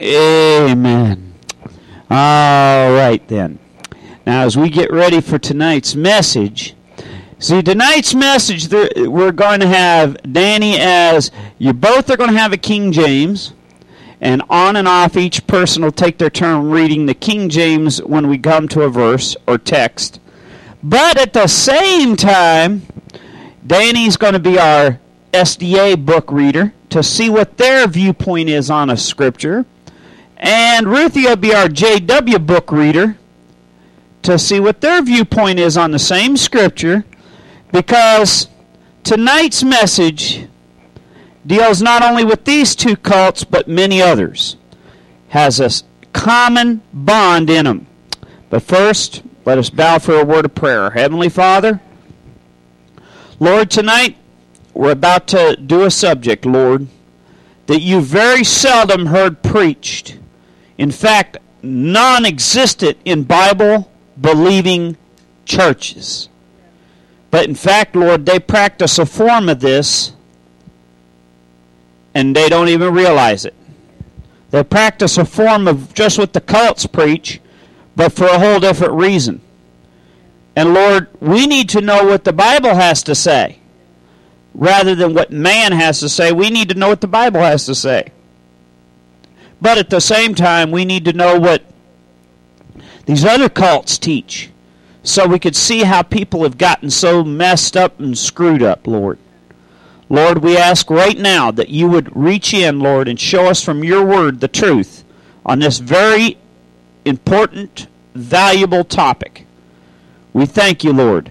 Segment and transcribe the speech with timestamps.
[0.00, 1.34] Amen.
[2.10, 3.58] All right, then.
[4.26, 6.74] Now, as we get ready for tonight's message,
[7.38, 12.52] see, tonight's message, we're going to have Danny as you both are going to have
[12.52, 13.52] a King James,
[14.20, 18.28] and on and off, each person will take their turn reading the King James when
[18.28, 20.20] we come to a verse or text.
[20.82, 22.82] But at the same time,
[23.66, 25.00] Danny's going to be our
[25.32, 29.64] SDA book reader to see what their viewpoint is on a scripture.
[30.42, 33.16] And Ruthie will be our JW book reader
[34.22, 37.04] to see what their viewpoint is on the same scripture
[37.70, 38.48] because
[39.04, 40.48] tonight's message
[41.46, 44.56] deals not only with these two cults but many others.
[45.28, 45.70] Has a
[46.12, 47.86] common bond in them
[48.50, 50.90] but first let us bow for a word of prayer.
[50.90, 51.80] Heavenly father
[53.38, 54.16] lord tonight
[54.74, 56.88] we're about to do a subject lord
[57.66, 60.18] that you very seldom heard preached
[60.78, 64.96] in fact non-existent in bible believing
[65.44, 66.28] churches.
[67.30, 70.12] But in fact, Lord, they practice a form of this
[72.14, 73.54] and they don't even realize it.
[74.50, 77.40] They practice a form of just what the cults preach,
[77.96, 79.40] but for a whole different reason.
[80.54, 83.58] And Lord, we need to know what the Bible has to say.
[84.52, 87.64] Rather than what man has to say, we need to know what the Bible has
[87.64, 88.12] to say.
[89.62, 91.62] But at the same time, we need to know what
[93.06, 94.50] these other cults teach
[95.04, 99.20] so we could see how people have gotten so messed up and screwed up, Lord.
[100.08, 103.84] Lord, we ask right now that you would reach in, Lord, and show us from
[103.84, 105.04] your word the truth
[105.46, 106.38] on this very
[107.04, 109.46] important, valuable topic.
[110.32, 111.30] We thank you, Lord.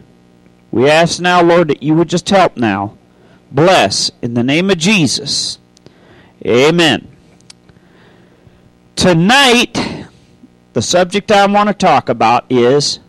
[0.72, 2.98] We ask now, Lord, that you would just help now.
[3.52, 5.60] Bless in the name of Jesus.
[6.46, 7.11] Amen.
[9.02, 10.06] Tonight,
[10.74, 13.00] the subject I want to talk about is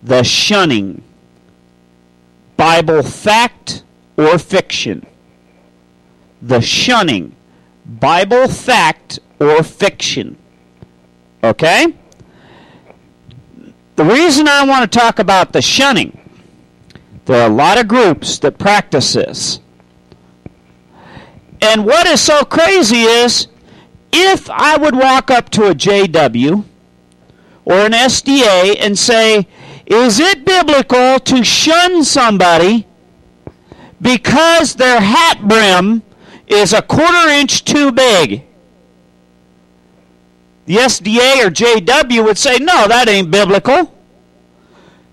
[0.00, 1.02] the shunning.
[2.56, 3.82] Bible fact
[4.16, 5.04] or fiction?
[6.40, 7.34] The shunning.
[7.84, 10.36] Bible fact or fiction?
[11.42, 11.92] Okay?
[13.96, 16.16] The reason I want to talk about the shunning,
[17.24, 19.58] there are a lot of groups that practice this.
[21.60, 23.48] And what is so crazy is
[24.12, 26.64] if I would walk up to a JW
[27.64, 29.46] or an SDA and say,
[29.86, 32.86] is it biblical to shun somebody
[34.00, 36.02] because their hat brim
[36.46, 38.44] is a quarter inch too big?
[40.66, 43.92] The SDA or JW would say, no, that ain't biblical.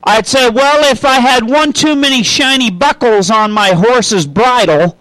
[0.04, 4.98] I'd say, well, if I had one too many shiny buckles on my horse's bridle,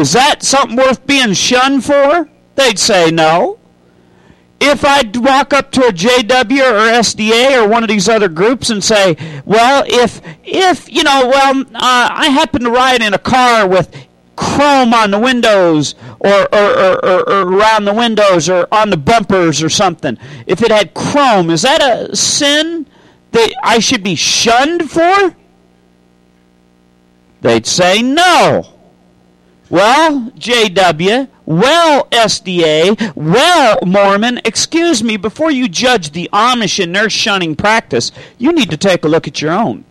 [0.00, 2.28] is that something worth being shunned for?
[2.54, 3.58] They'd say no.
[4.60, 8.68] If I'd walk up to a JW or SDA or one of these other groups
[8.68, 9.16] and say,
[9.46, 13.94] well, if, if you know, well, uh, I happen to ride in a car with
[14.36, 19.62] chrome on the windows or, or, or, or, around the windows or on the bumpers
[19.62, 22.86] or something, if it had chrome, is that a sin
[23.32, 25.36] that I should be shunned for?
[27.40, 28.79] They'd say no.
[29.70, 37.08] Well, JW, well, SDA, well, Mormon, excuse me, before you judge the Amish and their
[37.08, 39.84] shunning practice, you need to take a look at your own.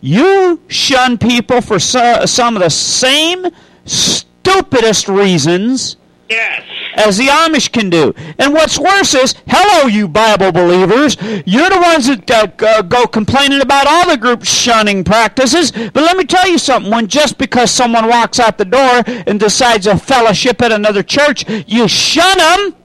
[0.00, 3.46] You shun people for so, some of the same
[3.84, 5.96] stupidest reasons
[6.28, 6.62] Yes.
[6.94, 8.14] As the Amish can do.
[8.38, 11.16] And what's worse is, hello, you Bible believers.
[11.44, 15.72] You're the ones that uh, go complaining about all the group shunning practices.
[15.72, 16.90] But let me tell you something.
[16.92, 21.44] When just because someone walks out the door and decides a fellowship at another church,
[21.66, 22.76] you shun them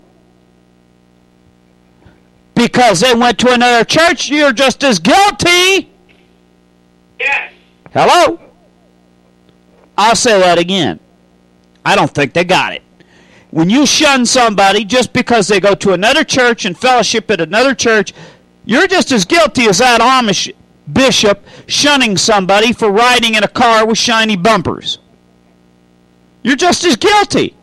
[2.55, 5.91] because they went to another church, you're just as guilty.
[7.19, 7.53] Yes.
[7.93, 8.39] Hello?
[9.97, 10.99] I'll say that again.
[11.85, 12.81] I don't think they got it
[13.51, 17.73] when you shun somebody just because they go to another church and fellowship at another
[17.73, 18.13] church,
[18.65, 20.53] you're just as guilty as that Amish
[20.91, 24.99] bishop shunning somebody for riding in a car with shiny bumpers.
[26.43, 27.55] You're just as guilty.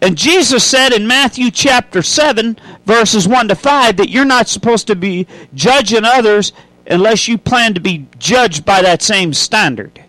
[0.00, 4.86] And Jesus said in Matthew chapter 7, verses 1 to 5, that you're not supposed
[4.88, 6.52] to be judging others
[6.86, 10.04] unless you plan to be judged by that same standard.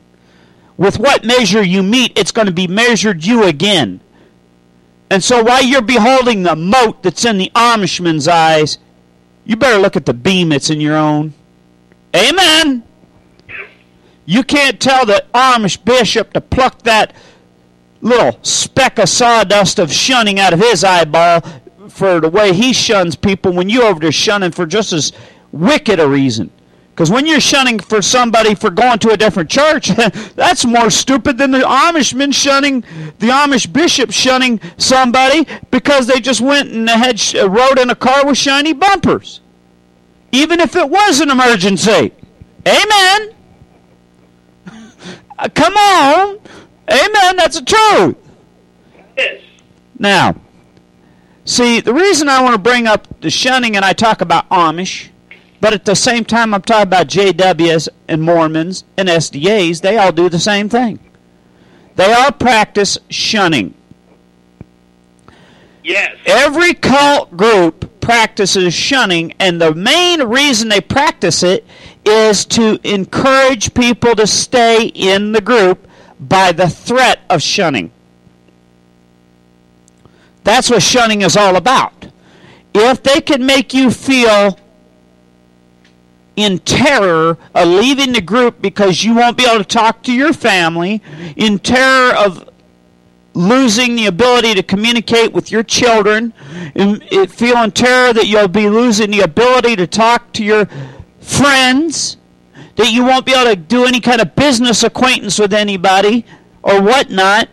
[0.78, 4.00] With what measure you meet, it's going to be measured you again.
[5.10, 8.78] And so while you're beholding the mote that's in the Amishman's eyes,
[9.46, 11.34] you better look at the beam that's in your own.
[12.16, 12.84] Amen.
[14.26, 17.16] You can't tell the Amish bishop to pluck that
[18.02, 21.42] little speck of sawdust of shunning out of his eyeball
[21.90, 25.12] for the way he shuns people when you over there shunning for just as
[25.52, 26.52] wicked a reason.
[27.00, 29.88] Because when you're shunning for somebody for going to a different church,
[30.36, 32.82] that's more stupid than the Amish Amishman shunning,
[33.20, 37.96] the Amish bishop shunning somebody because they just went and had uh, rode in a
[37.96, 39.40] car with shiny bumpers.
[40.34, 42.12] Even if it was an emergency.
[42.68, 43.36] Amen.
[45.42, 46.38] Uh, come on.
[46.92, 47.38] Amen.
[47.38, 48.18] That's the truth.
[49.16, 49.42] Yes.
[49.98, 50.36] Now,
[51.46, 55.08] see, the reason I want to bring up the shunning and I talk about Amish
[55.62, 59.82] but at the same time, I'm talking about JWs and Mormons and SDAs.
[59.82, 61.00] They all do the same thing.
[61.96, 63.74] They all practice shunning.
[65.84, 66.16] Yes.
[66.26, 71.66] Every cult group practices shunning, and the main reason they practice it
[72.06, 75.88] is to encourage people to stay in the group
[76.20, 77.92] by the threat of shunning.
[80.44, 82.08] That's what shunning is all about.
[82.74, 84.58] If they can make you feel
[86.40, 90.34] in terror of leaving the group because you won't be able to talk to your
[90.34, 91.02] family,
[91.36, 92.50] in terror of
[93.34, 96.34] losing the ability to communicate with your children,
[96.76, 100.68] and feeling terror that you'll be losing the ability to talk to your
[101.22, 102.18] friends,
[102.76, 106.26] that you won't be able to do any kind of business acquaintance with anybody
[106.64, 107.50] or whatnot.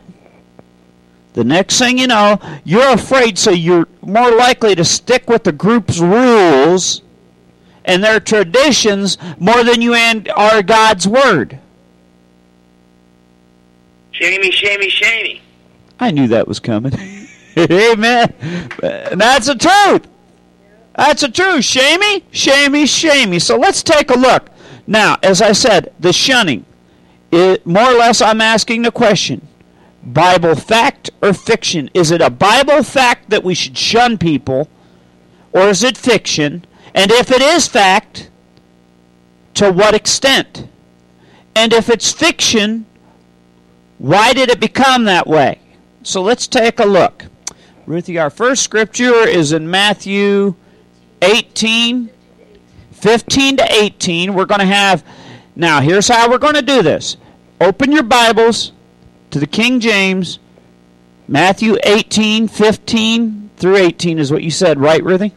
[1.35, 5.53] The next thing you know, you're afraid, so you're more likely to stick with the
[5.53, 7.03] group's rules
[7.87, 11.59] and their traditions more than you and are God's word.
[14.11, 15.43] Shamey, shamey, shamey.
[15.99, 16.93] I knew that was coming.
[17.59, 18.35] Amen.
[18.81, 20.07] That's the truth.
[20.95, 21.65] That's the truth.
[21.65, 23.39] Shamey, shamey, shamey.
[23.39, 24.51] So let's take a look.
[24.87, 26.65] Now, as I said, the shunning.
[27.31, 29.47] It, more or less, I'm asking the question
[30.07, 31.91] Bible fact or fiction?
[31.93, 34.69] Is it a Bible fact that we should shun people,
[35.53, 36.65] or is it fiction?
[36.97, 38.31] And if it is fact,
[39.55, 40.67] to what extent?
[41.55, 42.87] And if it's fiction,
[43.99, 45.61] why did it become that way?
[46.03, 47.27] So let's take a look.
[47.85, 50.55] Ruthie, our first scripture is in Matthew
[51.21, 52.11] 18,
[52.93, 54.35] 15 to 18.
[54.35, 55.05] We're going to have,
[55.55, 57.19] now here's how we're going to do this.
[57.61, 58.73] Open your Bibles
[59.33, 60.39] to the King James.
[61.29, 65.35] Matthew 18, 15 through 18 is what you said, right, Ruthie?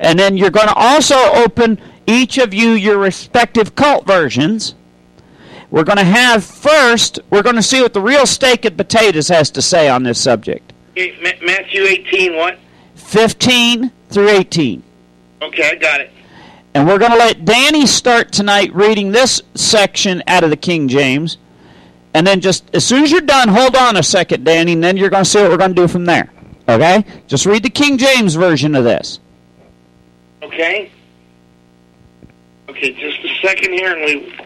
[0.00, 4.74] And then you're going to also open each of you your respective cult versions.
[5.70, 9.28] We're going to have first, we're going to see what the real steak and potatoes
[9.28, 10.72] has to say on this subject.
[10.96, 12.58] Matthew 18, what?
[12.94, 14.82] 15 through 18.
[15.42, 16.10] Okay, I got it.
[16.74, 20.88] And we're going to let Danny start tonight reading this section out of the King
[20.88, 21.38] James.
[22.14, 24.96] And then just as soon as you're done, hold on a second, Danny, and then
[24.96, 26.32] you're going to see what we're going to do from there.
[26.68, 27.04] Okay?
[27.26, 29.18] Just read the King James version of this.
[30.44, 30.90] Okay.
[32.68, 34.38] Okay, just a second here, and we.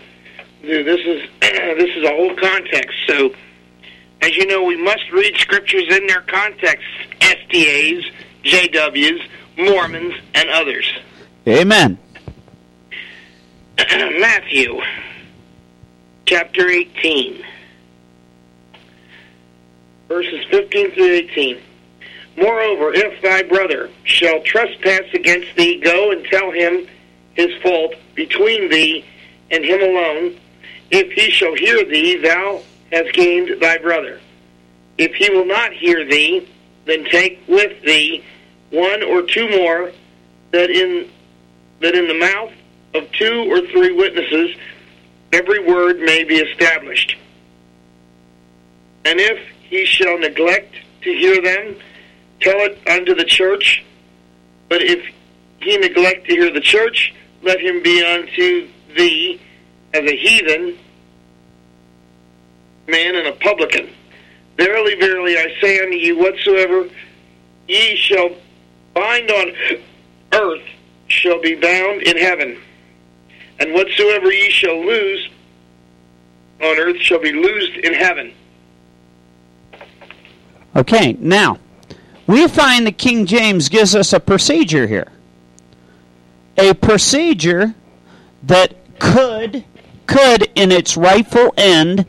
[0.63, 2.97] Dude, this is this is a whole context.
[3.07, 3.35] So,
[4.23, 6.87] as you know, we must read scriptures in their context.
[7.21, 8.05] SDAs,
[8.45, 10.89] JWs, Mormons, and others.
[11.47, 11.99] Amen.
[13.79, 14.81] Matthew,
[16.27, 17.45] chapter 18,
[20.09, 21.61] verses 15 through 18.
[22.39, 26.87] Moreover, if thy brother shall trespass against thee, go and tell him
[27.35, 29.05] his fault between thee
[29.51, 30.39] and him alone.
[30.91, 34.21] If he shall hear thee, thou hast gained thy brother.
[34.99, 36.49] If he will not hear thee,
[36.85, 38.25] then take with thee
[38.71, 39.91] one or two more,
[40.53, 41.11] that in
[41.81, 42.53] that in the mouth
[42.95, 44.57] of two or three witnesses
[45.33, 47.17] every word may be established.
[49.05, 51.77] And if he shall neglect to hear them,
[52.41, 53.85] tell it unto the church.
[54.69, 55.05] But if
[55.61, 59.41] he neglect to hear the church, let him be unto thee
[59.95, 60.79] as a heathen
[62.87, 63.89] man and a publican.
[64.57, 66.89] Verily, verily, I say unto you, whatsoever
[67.69, 68.31] ye shall
[68.95, 69.53] bind on
[70.33, 70.65] earth
[71.07, 72.59] shall be bound in heaven,
[73.61, 75.29] and whatsoever ye shall loose
[76.61, 78.33] on earth shall be loosed in heaven.
[80.75, 81.59] Okay, now
[82.29, 85.09] we find that King James gives us a procedure here.
[86.57, 87.75] A procedure
[88.43, 89.65] that could,
[90.07, 92.07] could in its rightful end,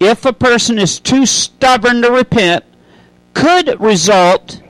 [0.00, 2.64] if a person is too stubborn to repent,
[3.32, 4.60] could result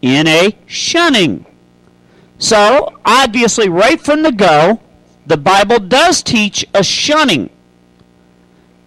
[0.00, 1.44] in a shunning.
[2.38, 4.80] So, obviously, right from the go,
[5.26, 7.50] the Bible does teach a shunning.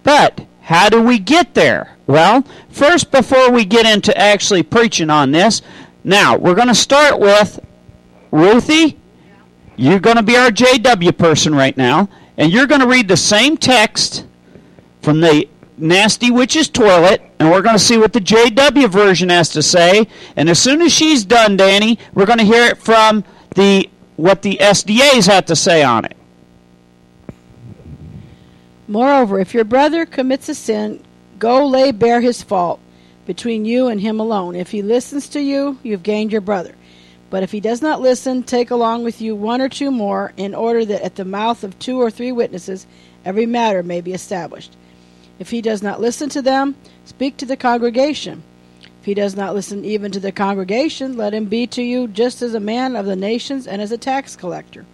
[0.02, 1.96] But How do we get there?
[2.06, 5.62] Well, first, before we get into actually preaching on this,
[6.02, 7.60] now we're going to start with
[8.30, 8.98] Ruthie.
[9.76, 13.16] You're going to be our JW person right now, and you're going to read the
[13.16, 14.26] same text
[15.02, 19.48] from the Nasty Witch's toilet, and we're going to see what the JW version has
[19.50, 20.06] to say.
[20.36, 24.42] And as soon as she's done, Danny, we're going to hear it from the what
[24.42, 26.14] the SDAs have to say on it.
[28.86, 31.02] Moreover, if your brother commits a sin,
[31.40, 32.78] go lay bare his fault
[33.26, 34.54] between you and him alone.
[34.54, 36.76] If he listens to you, you've gained your brother.
[37.30, 40.54] But if he does not listen, take along with you one or two more, in
[40.54, 42.86] order that at the mouth of two or three witnesses
[43.24, 44.76] every matter may be established.
[45.38, 48.42] If he does not listen to them, speak to the congregation.
[49.00, 52.42] If he does not listen even to the congregation, let him be to you just
[52.42, 54.84] as a man of the nations and as a tax collector.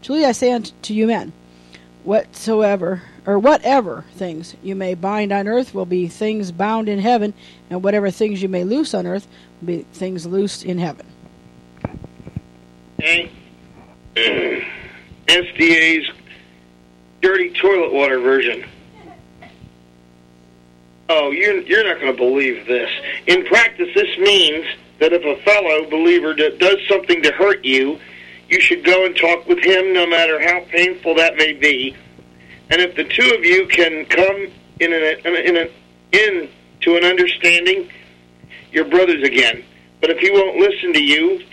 [0.00, 1.32] Truly I say unto you men,
[2.04, 7.32] whatsoever or whatever things you may bind on earth will be things bound in heaven,
[7.70, 9.28] and whatever things you may loose on earth
[9.60, 11.06] will be things loosed in heaven.
[12.98, 13.30] Okay.
[14.16, 14.64] Uh,
[15.28, 16.10] SDA's
[17.22, 18.64] dirty toilet water version.
[21.08, 22.90] Oh, you're, you're not going to believe this.
[23.28, 24.66] In practice, this means
[24.98, 28.00] that if a fellow believer does something to hurt you,
[28.48, 31.94] you should go and talk with him no matter how painful that may be
[32.70, 34.46] and if the two of you can come
[34.78, 35.68] in an, in an,
[36.12, 36.48] in
[36.82, 37.90] to an understanding,
[38.72, 39.64] you're brothers again.
[40.00, 41.44] But if he won't listen to you,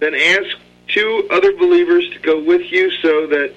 [0.00, 0.56] then ask
[0.88, 3.54] two other believers to go with you so that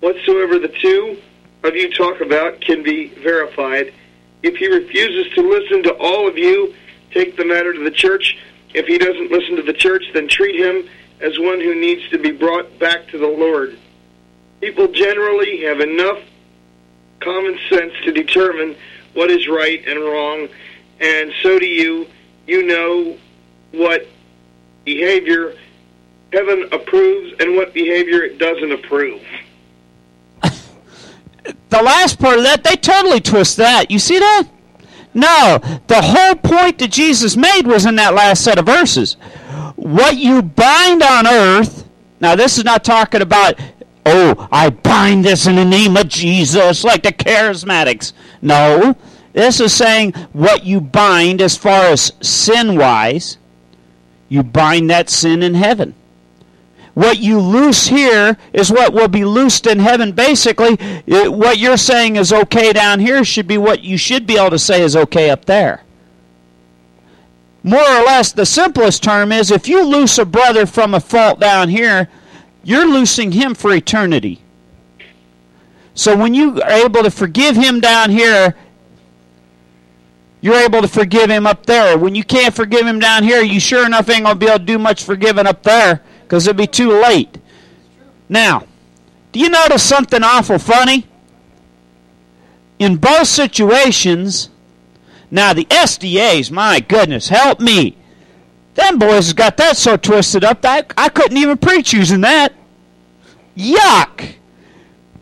[0.00, 1.20] whatsoever the two
[1.64, 3.92] of you talk about can be verified.
[4.42, 6.74] If he refuses to listen to all of you,
[7.10, 8.36] take the matter to the church.
[8.74, 10.88] If he doesn't listen to the church, then treat him
[11.20, 13.78] as one who needs to be brought back to the Lord.
[14.60, 16.18] People generally have enough
[17.24, 18.76] common sense to determine
[19.14, 20.48] what is right and wrong,
[21.00, 22.06] and so do you.
[22.46, 23.16] You know
[23.72, 24.06] what
[24.84, 25.56] behavior
[26.34, 29.22] heaven approves and what behavior it doesn't approve.
[30.42, 33.90] the last part of that, they totally twist that.
[33.90, 34.48] You see that?
[35.14, 39.14] No, the whole point that Jesus made was in that last set of verses.
[39.76, 41.88] What you bind on earth,
[42.20, 43.58] now this is not talking about
[44.06, 48.12] oh, I bind this in the name of Jesus, like the charismatics.
[48.42, 48.96] No,
[49.32, 53.38] this is saying what you bind as far as sin wise,
[54.28, 55.94] you bind that sin in heaven.
[56.94, 60.12] What you loose here is what will be loosed in heaven.
[60.12, 60.78] Basically,
[61.10, 64.50] uh, what you're saying is okay down here should be what you should be able
[64.50, 65.82] to say is okay up there.
[67.64, 71.40] More or less, the simplest term is if you loose a brother from a fault
[71.40, 72.08] down here,
[72.64, 74.40] you're loosing him for eternity.
[75.94, 78.56] So when you are able to forgive him down here,
[80.40, 81.96] you're able to forgive him up there.
[81.96, 84.58] When you can't forgive him down here, you sure enough ain't going to be able
[84.58, 87.38] to do much forgiving up there because it'll be too late.
[88.28, 88.66] Now,
[89.32, 91.06] do you notice something awful funny?
[92.78, 94.50] In both situations,
[95.30, 97.96] now the SDAs, my goodness, help me.
[98.74, 102.20] Them boys has got that so twisted up that I, I couldn't even preach using
[102.22, 102.52] that.
[103.56, 104.34] Yuck!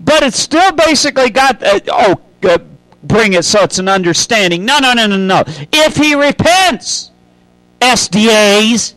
[0.01, 2.59] But it's still basically got, uh, oh, uh,
[3.03, 4.65] bring it so it's an understanding.
[4.65, 5.45] No, no, no, no, no.
[5.73, 7.11] If he repents,
[7.81, 8.95] SDAs,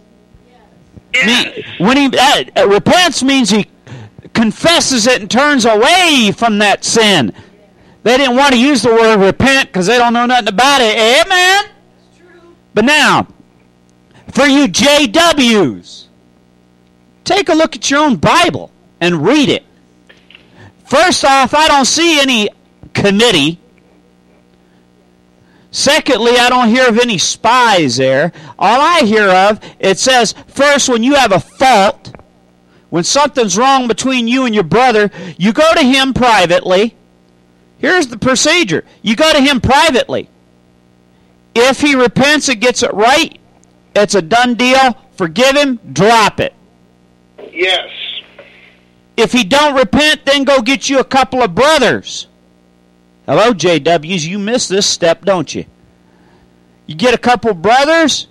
[1.13, 1.65] Yes.
[1.77, 3.67] when he uh, uh, repents means he
[4.33, 7.33] confesses it and turns away from that sin.
[8.03, 10.97] They didn't want to use the word repent because they don't know nothing about it.
[11.25, 11.65] Amen.
[12.74, 13.27] But now,
[14.36, 16.08] for you JWs,
[17.24, 19.63] take a look at your own Bible and read it.
[20.84, 22.50] First off, I don't see any
[22.94, 23.60] committee.
[25.72, 28.34] Secondly, I don't hear of any spies there.
[28.60, 32.13] All I hear of, it says, first, when you have a fault,
[32.89, 36.94] when something's wrong between you and your brother, you go to him privately.
[37.77, 40.30] Here's the procedure you go to him privately.
[41.56, 43.39] If he repents and gets it right,
[43.95, 44.97] it's a done deal.
[45.13, 46.53] Forgive him, drop it.
[47.51, 47.89] Yes.
[49.17, 52.27] If he don't repent, then go get you a couple of brothers.
[53.25, 54.27] Hello, JWs.
[54.27, 55.65] You miss this step, don't you?
[56.85, 58.27] You get a couple of brothers,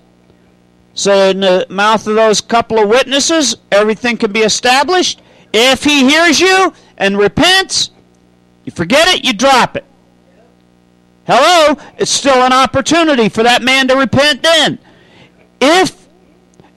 [0.93, 5.21] so in the mouth of those couple of witnesses, everything can be established.
[5.53, 7.91] If he hears you and repents,
[8.65, 9.85] you forget it, you drop it.
[11.27, 11.77] Hello?
[11.99, 14.79] It's still an opportunity for that man to repent then.
[15.67, 16.09] If,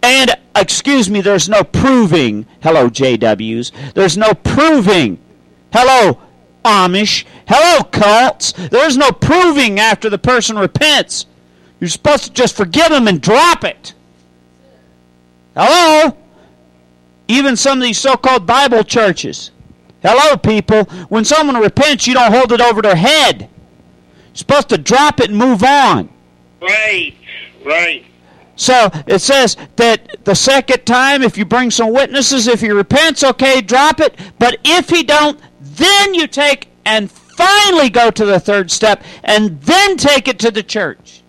[0.02, 5.20] and excuse me, there's no proving, hello, JWs, there's no proving,
[5.74, 6.20] hello,
[6.68, 7.24] Amish.
[7.48, 8.52] Hello, cults.
[8.52, 11.26] There's no proving after the person repents.
[11.80, 13.94] You're supposed to just forgive them and drop it.
[15.56, 16.18] Hello?
[17.30, 19.52] Even some of these so called Bible churches.
[20.02, 20.84] Hello, people.
[21.10, 23.50] When someone repents, you don't hold it over their head.
[24.28, 26.10] You're supposed to drop it and move on.
[26.62, 27.14] Right,
[27.66, 28.06] right.
[28.58, 33.24] So it says that the second time, if you bring some witnesses, if he repents,
[33.24, 34.20] okay, drop it.
[34.40, 39.62] But if he don't, then you take and finally go to the third step and
[39.62, 41.22] then take it to the church.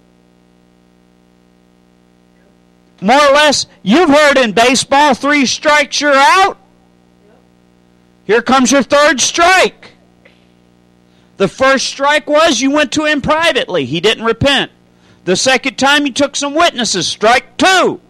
[3.03, 6.59] More or less, you've heard in baseball, three strikes, you're out.
[8.25, 9.93] Here comes your third strike.
[11.37, 13.85] The first strike was you went to him privately.
[13.85, 14.73] He didn't repent.
[15.29, 17.07] The second time he took some witnesses.
[17.07, 18.01] Strike two.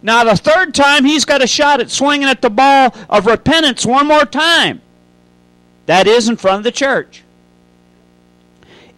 [0.00, 3.84] Now the third time he's got a shot at swinging at the ball of repentance
[3.84, 4.80] one more time.
[5.84, 7.22] That is in front of the church.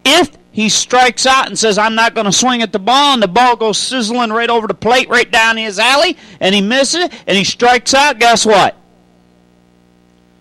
[0.05, 3.21] If he strikes out and says, I'm not going to swing at the ball, and
[3.21, 7.03] the ball goes sizzling right over the plate, right down his alley, and he misses
[7.03, 8.77] it, and he strikes out, guess what?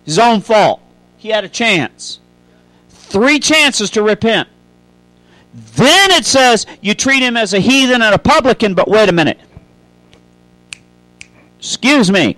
[0.04, 0.80] His own fault.
[1.16, 2.20] He had a chance.
[2.88, 4.48] Three chances to repent.
[5.56, 9.12] Then it says you treat him as a heathen and a publican, but wait a
[9.12, 9.38] minute.
[11.58, 12.36] Excuse me.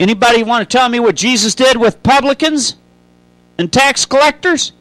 [0.00, 2.76] Anybody want to tell me what Jesus did with publicans
[3.58, 4.72] and tax collectors?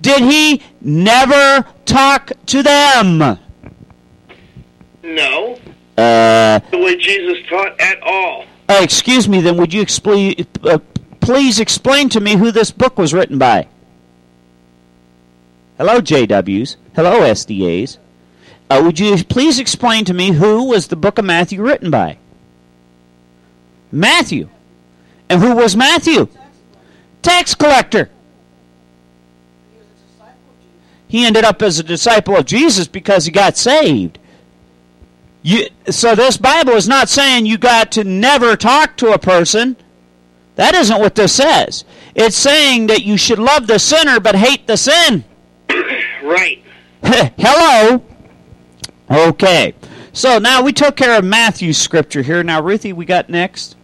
[0.00, 3.18] Did he never talk to them?
[5.02, 5.58] No.
[5.98, 8.44] Uh, The way Jesus taught at all.
[8.68, 10.78] uh, excuse me, then would you explain, uh,
[11.20, 13.66] please explain to me who this book was written by?
[15.80, 16.76] Hello, JWs.
[16.94, 17.96] Hello, SDAs.
[18.68, 22.18] Uh, would you please explain to me who was the book of Matthew written by?
[23.90, 24.50] Matthew.
[25.30, 26.28] And who was Matthew?
[27.22, 28.10] Tax collector.
[31.08, 34.18] He ended up as a disciple of Jesus because he got saved.
[35.40, 39.76] You, so this Bible is not saying you got to never talk to a person.
[40.56, 41.86] That isn't what this says.
[42.14, 45.24] It's saying that you should love the sinner but hate the sin.
[46.30, 46.62] Right.
[47.02, 48.04] Hello.
[49.10, 49.74] Okay.
[50.12, 52.44] So now we took care of Matthew's scripture here.
[52.44, 53.74] Now, Ruthie, we got next.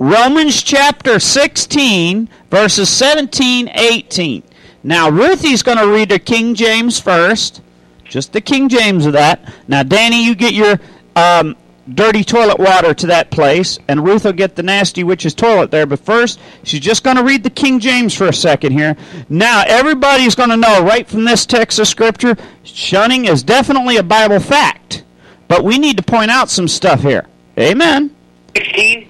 [0.00, 4.42] Romans chapter 16, verses 17, 18.
[4.82, 7.62] Now, Ruthie's going to read the King James first.
[8.02, 9.54] Just the King James of that.
[9.68, 10.80] Now, Danny, you get your
[11.14, 11.54] um,
[11.92, 15.86] dirty toilet water to that place, and Ruth will get the nasty witch's toilet there.
[15.86, 18.96] But first, she's just going to read the King James for a second here.
[19.28, 24.02] Now, everybody's going to know right from this text of Scripture, shunning is definitely a
[24.02, 25.04] Bible fact.
[25.48, 27.26] But we need to point out some stuff here.
[27.58, 28.14] Amen.
[28.56, 29.08] 16?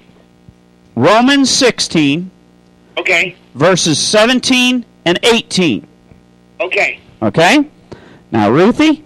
[0.95, 2.31] Romans 16,
[2.97, 3.35] Okay.
[3.53, 5.87] verses 17 and 18.
[6.59, 6.99] Okay.
[7.21, 7.65] Okay?
[8.31, 9.03] Now, Ruthie,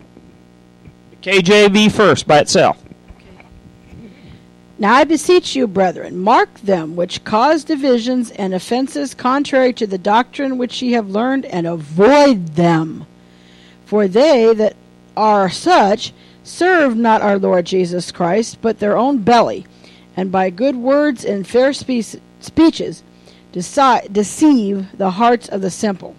[1.21, 2.77] KJV first by itself.
[4.79, 9.97] Now I beseech you, brethren, mark them which cause divisions and offenses contrary to the
[9.97, 13.05] doctrine which ye have learned, and avoid them.
[13.85, 14.77] For they that
[15.17, 16.13] are such
[16.43, 19.65] serve not our Lord Jesus Christ, but their own belly,
[20.15, 23.03] and by good words and fair spe- speeches
[23.51, 26.15] deci- deceive the hearts of the simple.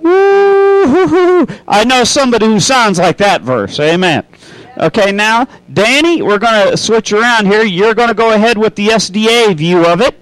[0.00, 1.46] Woo-hoo-hoo.
[1.66, 3.80] I know somebody who sounds like that verse.
[3.80, 4.24] Amen.
[4.80, 7.62] Okay, now, Danny, we're going to switch around here.
[7.62, 10.16] You're going to go ahead with the SDA view of it.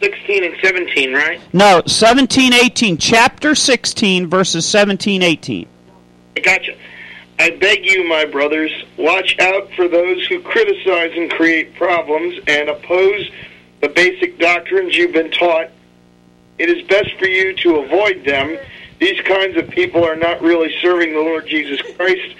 [0.00, 1.40] 16 and 17, right?
[1.52, 2.98] No, 17, 18.
[2.98, 5.66] Chapter 16, verses 17, 18.
[6.36, 6.76] I gotcha.
[7.40, 12.68] I beg you, my brothers, watch out for those who criticize and create problems and
[12.68, 13.28] oppose
[13.80, 15.70] the basic doctrines you've been taught.
[16.58, 18.56] It is best for you to avoid them.
[19.02, 22.36] These kinds of people are not really serving the Lord Jesus Christ,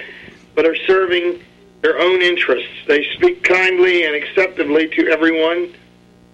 [0.55, 1.43] but are serving
[1.81, 2.71] their own interests.
[2.87, 5.75] They speak kindly and acceptably to everyone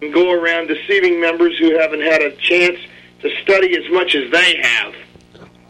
[0.02, 2.78] and go around deceiving members who haven't had a chance
[3.22, 4.94] to study as much as they have.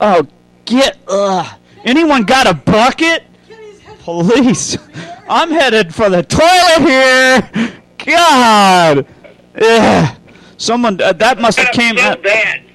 [0.00, 0.26] Oh,
[0.64, 0.98] get.
[1.06, 1.56] Ugh.
[1.84, 3.22] Anyone got a bucket?
[4.00, 4.76] Police.
[5.28, 7.80] I'm headed for the toilet here.
[8.04, 9.06] God.
[9.54, 10.16] Ugh.
[10.56, 12.24] Someone uh, that must have came so out.
[12.24, 12.67] bad.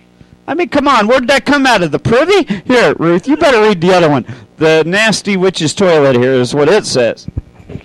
[0.48, 1.08] I mean, come on.
[1.08, 1.92] Where did that come out of?
[1.92, 2.44] The privy?
[2.66, 3.28] Here, Ruth.
[3.28, 4.26] You better read the other one.
[4.58, 6.16] The nasty witch's toilet.
[6.16, 7.28] Here is what it says.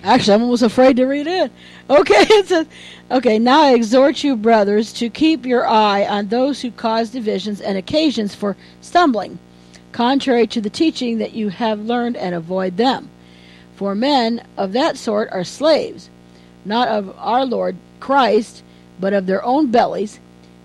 [0.03, 1.51] Actually, I'm almost afraid to read it.
[1.89, 2.67] Okay, it says,
[3.09, 7.61] okay, now I exhort you, brothers, to keep your eye on those who cause divisions
[7.61, 9.39] and occasions for stumbling,
[9.91, 13.09] contrary to the teaching that you have learned, and avoid them.
[13.75, 16.09] For men of that sort are slaves,
[16.65, 18.63] not of our Lord Christ,
[18.99, 20.19] but of their own bellies,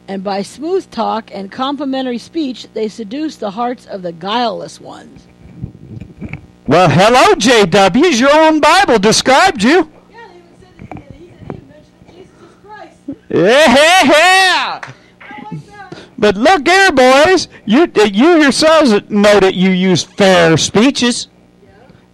[0.09, 5.27] and by smooth talk and complimentary speech they seduce the hearts of the guileless ones.
[6.67, 8.19] Well, hello, JWs.
[8.19, 9.91] Your own Bible described you.
[10.11, 12.97] Yeah, they even said that he he mentioned Jesus Christ.
[13.29, 14.81] Yeah, yeah.
[14.83, 14.95] Like.
[16.17, 17.49] But look here, boys.
[17.67, 21.29] You you yourselves know that you use fair speeches.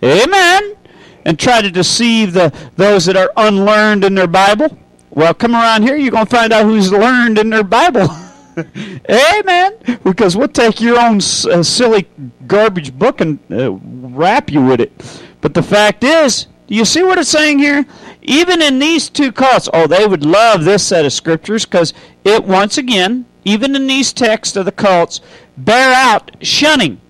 [0.03, 0.76] Amen.
[1.24, 4.76] And try to deceive the those that are unlearned in their Bible.
[5.11, 5.96] Well, come around here.
[5.96, 8.09] You're gonna find out who's learned in their Bible.
[9.11, 9.75] Amen.
[10.05, 12.09] Because we'll take your own uh, silly
[12.46, 14.92] garbage book and uh, wrap you with it.
[15.40, 17.85] But the fact is, do you see what it's saying here?
[18.23, 21.92] Even in these two cults, oh, they would love this set of scriptures because
[22.25, 25.20] it, once again, even in these texts of the cults,
[25.57, 27.01] bear out shunning.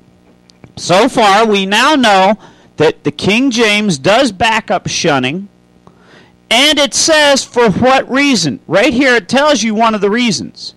[0.76, 2.38] So far, we now know
[2.78, 5.49] that the King James does back up shunning,
[6.50, 8.60] and it says for what reason.
[8.66, 10.74] Right here, it tells you one of the reasons.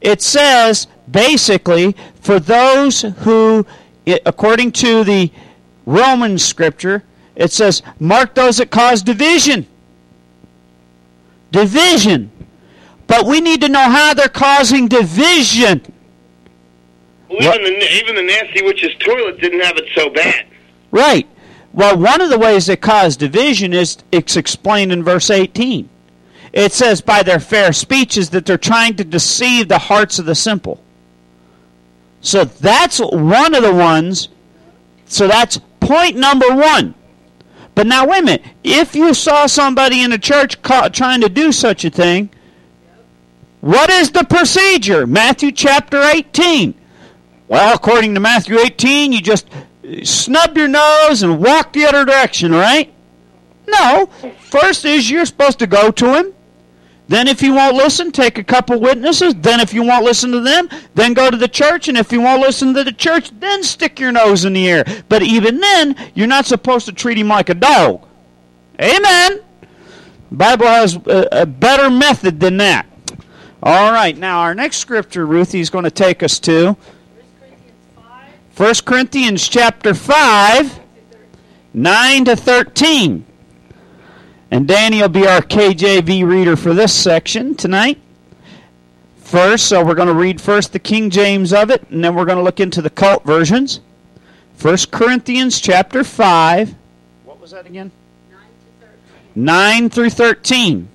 [0.00, 3.66] It says basically for those who,
[4.24, 5.30] according to the
[5.84, 7.04] Roman scripture,
[7.34, 9.66] it says mark those that cause division.
[11.52, 12.30] Division.
[13.06, 15.92] But we need to know how they're causing division.
[17.28, 20.46] Well, even the even the nasty witch's toilet didn't have it so bad.
[20.90, 21.28] Right.
[21.76, 25.86] Well, one of the ways they cause division is it's explained in verse 18.
[26.54, 30.34] It says by their fair speeches that they're trying to deceive the hearts of the
[30.34, 30.82] simple.
[32.22, 34.30] So that's one of the ones.
[35.04, 36.94] So that's point number one.
[37.74, 38.44] But now, wait a minute.
[38.64, 42.30] If you saw somebody in a church trying to do such a thing,
[43.60, 45.06] what is the procedure?
[45.06, 46.74] Matthew chapter 18.
[47.48, 49.46] Well, according to Matthew 18, you just
[50.04, 52.92] snub your nose and walk the other direction, right?
[53.66, 54.06] No.
[54.40, 56.32] First is you're supposed to go to him.
[57.08, 59.32] Then, if you won't listen, take a couple witnesses.
[59.36, 61.86] Then, if you won't listen to them, then go to the church.
[61.86, 64.84] And if you won't listen to the church, then stick your nose in the air.
[65.08, 68.04] But even then, you're not supposed to treat him like a dog.
[68.80, 69.40] Amen.
[70.32, 72.86] Bible has a, a better method than that.
[73.62, 74.16] All right.
[74.16, 76.76] Now, our next scripture, Ruthie, is going to take us to
[78.56, 80.80] 1 Corinthians chapter 5,
[81.74, 83.26] 9 to 13.
[84.50, 87.98] And Danny will be our KJV reader for this section tonight.
[89.18, 92.24] First, so we're going to read first the King James of it, and then we're
[92.24, 93.80] going to look into the cult versions.
[94.62, 96.74] 1 Corinthians chapter 5.
[97.24, 97.92] What was that again?
[99.34, 100.88] 9 through 13.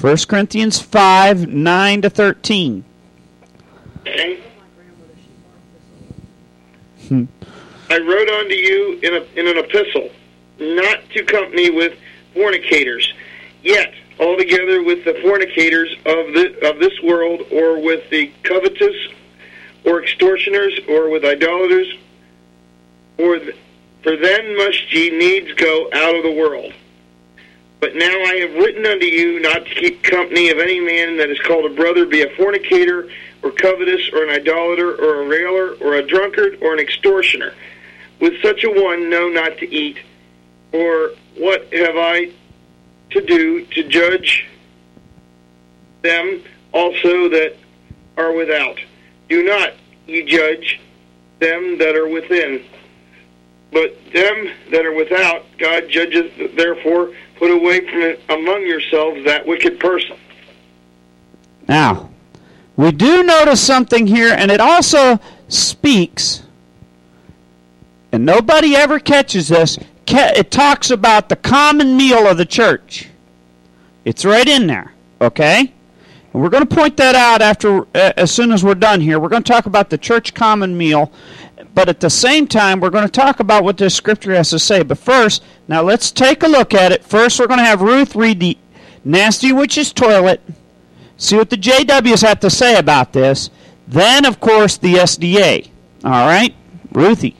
[0.00, 2.84] 1 Corinthians 5, 9 to 13.
[4.00, 4.42] Okay.
[7.08, 7.24] Hmm.
[7.90, 10.10] I wrote unto you in, a, in an epistle,
[10.58, 11.98] not to company with
[12.34, 13.12] fornicators,
[13.62, 18.96] yet altogether with the fornicators of the of this world, or with the covetous,
[19.84, 21.96] or extortioners, or with idolaters,
[23.16, 23.40] or
[24.02, 26.72] for then must ye needs go out of the world.
[27.80, 31.30] But now I have written unto you not to keep company of any man that
[31.30, 33.08] is called a brother, be a fornicator,
[33.42, 37.54] or covetous, or an idolater, or a railer, or a drunkard, or an extortioner.
[38.20, 39.98] With such a one, know not to eat.
[40.72, 42.32] Or what have I
[43.10, 44.46] to do to judge
[46.02, 47.56] them also that
[48.16, 48.78] are without?
[49.28, 49.72] Do not
[50.06, 50.80] ye judge
[51.38, 52.64] them that are within.
[53.70, 59.78] But them that are without, God judgeth, therefore put away from among yourselves that wicked
[59.78, 60.16] person.
[61.68, 62.10] Now,
[62.78, 66.44] we do notice something here, and it also speaks,
[68.12, 69.78] and nobody ever catches this.
[70.06, 73.08] It talks about the common meal of the church.
[74.04, 75.72] It's right in there, okay?
[76.32, 79.18] And we're going to point that out after, uh, as soon as we're done here.
[79.18, 81.10] We're going to talk about the church common meal,
[81.74, 84.58] but at the same time, we're going to talk about what this scripture has to
[84.60, 84.84] say.
[84.84, 87.04] But first, now let's take a look at it.
[87.04, 88.56] First, we're going to have Ruth read the
[89.04, 90.40] nasty witch's toilet
[91.18, 93.50] see what the JWs have to say about this.
[93.86, 95.68] Then, of course, the SDA.
[96.04, 96.54] All right?
[96.92, 97.36] Ruthie.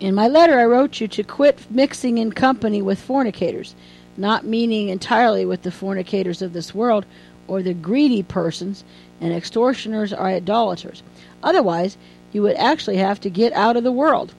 [0.00, 3.76] In my letter, I wrote you to quit mixing in company with fornicators,
[4.16, 7.06] not meaning entirely with the fornicators of this world
[7.46, 8.82] or the greedy persons
[9.20, 11.04] and extortioners or idolaters.
[11.42, 11.96] Otherwise,
[12.32, 14.34] you would actually have to get out of the world.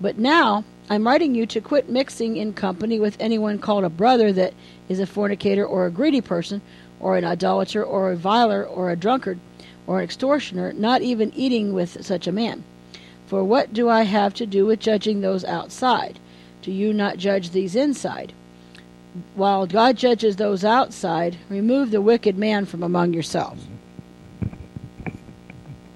[0.00, 4.32] But now, I'm writing you to quit mixing in company with anyone called a brother
[4.32, 4.54] that
[4.88, 6.60] is a fornicator or a greedy person,
[7.00, 9.38] or an idolater or a viler or a drunkard
[9.86, 12.64] or an extortioner, not even eating with such a man.
[13.26, 16.18] For what do I have to do with judging those outside?
[16.62, 18.32] Do you not judge these inside?
[19.34, 23.66] While God judges those outside, remove the wicked man from among yourselves.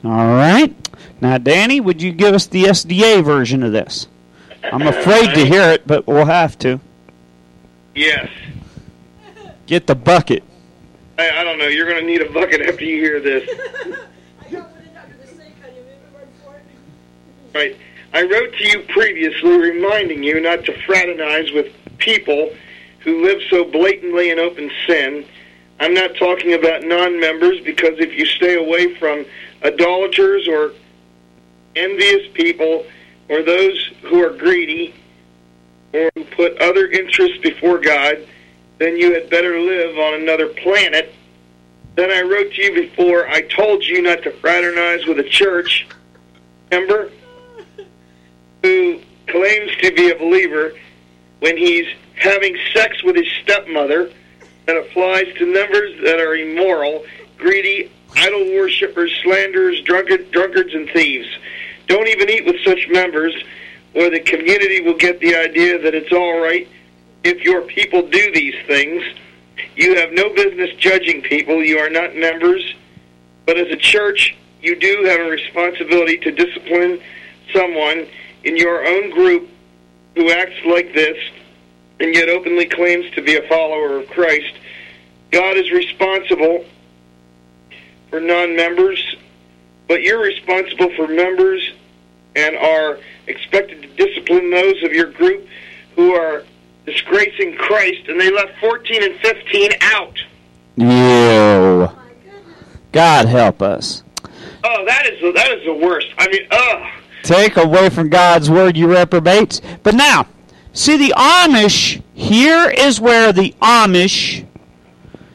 [0.05, 0.75] All right.
[1.21, 4.07] Now, Danny, would you give us the SDA version of this?
[4.63, 6.81] I'm afraid to hear it, but we'll have to.
[7.95, 8.29] Yes.
[9.69, 10.43] Get the bucket.
[11.19, 11.67] I, I don't know.
[11.67, 13.49] You're going to need a bucket after you hear this.
[17.55, 17.77] Right.
[18.13, 22.55] I wrote to you previously reminding you not to fraternize with people
[23.01, 25.25] who live so blatantly in open sin.
[25.81, 29.25] I'm not talking about non members because if you stay away from
[29.65, 30.73] idolaters or
[31.75, 32.87] envious people
[33.29, 34.95] or those who are greedy
[35.95, 38.19] or who put other interests before God,
[38.79, 41.13] then you had better live on another planet.
[41.97, 45.87] Then I wrote to you before, I told you not to fraternize with a church
[46.71, 47.11] member
[48.63, 50.73] who claims to be a believer
[51.41, 54.11] when he's having sex with his stepmother
[54.67, 57.05] that applies to members that are immoral,
[57.37, 61.29] greedy, idol worshippers, slanderers, drunkard, drunkards, and thieves.
[61.87, 63.35] Don't even eat with such members,
[63.95, 66.69] or the community will get the idea that it's all right
[67.25, 69.03] if your people do these things.
[69.77, 71.63] You have no business judging people.
[71.63, 72.75] You are not members.
[73.47, 77.01] But as a church, you do have a responsibility to discipline
[77.53, 78.07] someone
[78.45, 79.49] in your own group
[80.15, 81.17] who acts like this
[82.01, 84.55] and yet openly claims to be a follower of Christ.
[85.31, 86.65] God is responsible
[88.11, 89.17] for non members,
[89.87, 91.73] but you're responsible for members
[92.37, 95.47] and are expected to discipline those of your group
[95.97, 96.45] who are
[96.91, 100.19] disgracing Christ, and they left 14 and 15 out.
[100.77, 101.91] You.
[102.93, 104.03] God help us.
[104.65, 106.09] Oh, that is the, that is the worst.
[106.19, 106.93] I mean, ugh.
[107.23, 109.61] Take away from God's word, you reprobates.
[109.83, 110.27] But now,
[110.73, 114.47] see the Amish, here is where the Amish,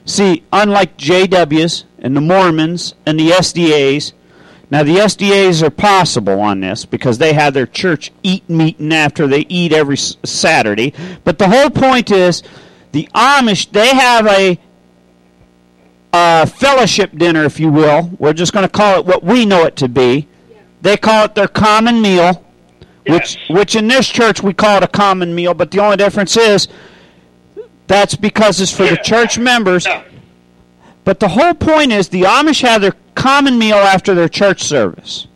[0.05, 4.13] see, unlike JWs and the Mormons and the SDAs,
[4.71, 9.27] now the SDAs are possible on this because they have their church eat meeting after
[9.27, 10.93] they eat every Saturday.
[11.23, 12.41] But the whole point is
[12.91, 14.59] the Amish, they have a
[16.11, 18.11] uh, fellowship dinner, if you will.
[18.19, 20.27] We're just going to call it what we know it to be.
[20.81, 22.43] They call it their common meal,
[23.07, 23.49] which Yes.
[23.49, 25.53] which in this church we call it a common meal.
[25.53, 26.67] But the only difference is
[27.87, 29.85] that's because it's for the church members.
[29.85, 30.03] Yeah.
[31.03, 35.27] But the whole point is the Amish have their common meal after their church service.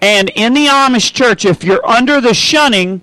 [0.00, 3.02] And in the Amish church, if you're under the shunning,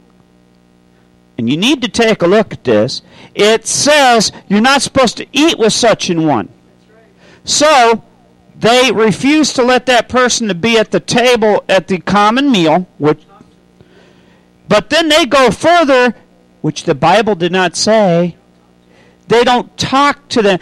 [1.38, 3.02] and you need to take a look at this,
[3.36, 6.50] it says you're not supposed to eat with such an one.
[7.44, 8.04] So
[8.56, 12.88] they refuse to let that person to be at the table at the common meal,
[12.98, 13.24] which
[14.68, 16.14] but then they go further,
[16.62, 18.36] which the Bible did not say.
[19.28, 20.60] They don't talk to them.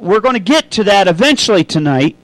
[0.00, 2.16] We're going to get to that eventually tonight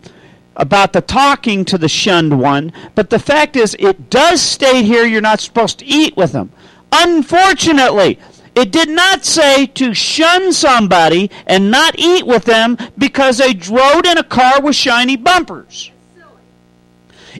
[0.56, 2.72] about the talking to the shunned one.
[2.94, 6.52] But the fact is, it does state here you're not supposed to eat with them.
[6.92, 8.18] Unfortunately,
[8.54, 14.06] it did not say to shun somebody and not eat with them because they rode
[14.06, 15.90] in a car with shiny bumpers.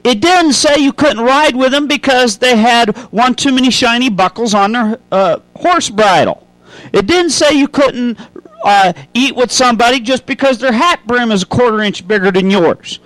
[0.03, 4.09] It didn't say you couldn't ride with them because they had one too many shiny
[4.09, 6.45] buckles on their uh, horse bridle.
[6.91, 8.19] It didn't say you couldn't
[8.65, 12.49] uh, eat with somebody just because their hat brim is a quarter inch bigger than
[12.51, 12.99] yours.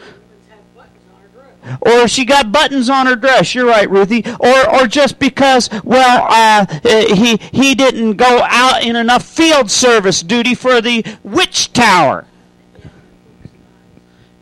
[1.81, 3.53] Or she got buttons on her dress.
[3.53, 4.23] You're right, Ruthie.
[4.39, 9.69] Or, or just because, well, uh, uh, he he didn't go out in enough field
[9.69, 12.25] service duty for the witch tower.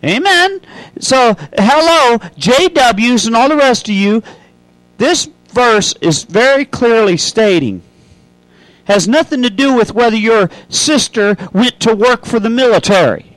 [0.03, 0.62] Amen.
[0.99, 4.23] So, hello, JWs and all the rest of you.
[4.97, 7.82] This verse is very clearly stating
[8.88, 13.36] has nothing to do with whether your sister went to work for the military.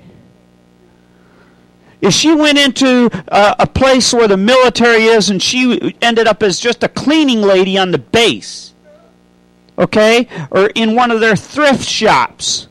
[2.00, 6.42] If she went into uh, a place where the military is and she ended up
[6.42, 8.74] as just a cleaning lady on the base,
[9.76, 12.68] okay, or in one of their thrift shops,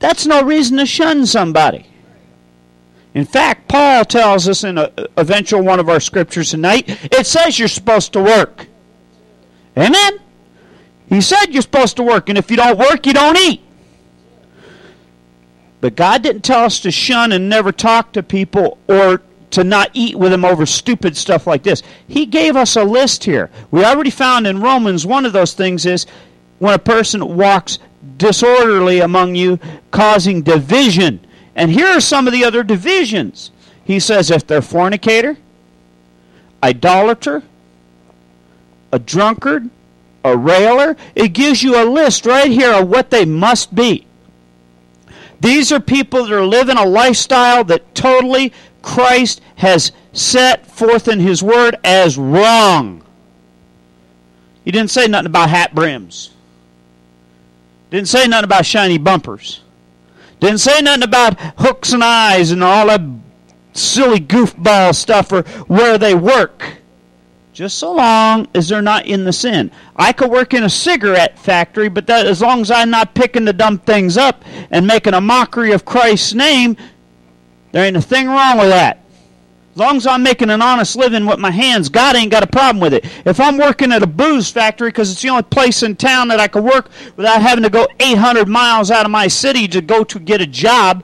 [0.00, 1.86] that's no reason to shun somebody.
[3.14, 7.58] In fact, Paul tells us in a eventual one of our scriptures tonight, it says
[7.58, 8.66] you're supposed to work.
[9.76, 10.18] Amen?
[11.12, 13.60] He said you're supposed to work, and if you don't work, you don't eat.
[15.82, 19.20] But God didn't tell us to shun and never talk to people or
[19.50, 21.82] to not eat with them over stupid stuff like this.
[22.08, 23.50] He gave us a list here.
[23.70, 26.06] We already found in Romans one of those things is
[26.60, 27.78] when a person walks
[28.16, 29.58] disorderly among you,
[29.90, 31.20] causing division.
[31.54, 33.50] And here are some of the other divisions.
[33.84, 35.36] He says if they're fornicator,
[36.62, 37.42] idolater,
[38.92, 39.68] a drunkard,
[40.24, 40.96] a railer.
[41.14, 44.06] It gives you a list right here of what they must be.
[45.40, 51.20] These are people that are living a lifestyle that totally Christ has set forth in
[51.20, 53.02] His Word as wrong.
[54.64, 56.30] He didn't say nothing about hat brims.
[57.90, 59.62] Didn't say nothing about shiny bumpers.
[60.40, 63.00] Didn't say nothing about hooks and eyes and all that
[63.72, 66.78] silly goofball stuff or where they work.
[67.52, 69.70] Just so long as they're not in the sin.
[69.94, 73.44] I could work in a cigarette factory, but that as long as I'm not picking
[73.44, 76.78] the dumb things up and making a mockery of Christ's name,
[77.72, 79.02] there ain't a thing wrong with that.
[79.72, 82.46] As long as I'm making an honest living with my hands, God ain't got a
[82.46, 83.06] problem with it.
[83.26, 86.40] If I'm working at a booze factory because it's the only place in town that
[86.40, 90.04] I can work without having to go 800 miles out of my city to go
[90.04, 91.02] to get a job,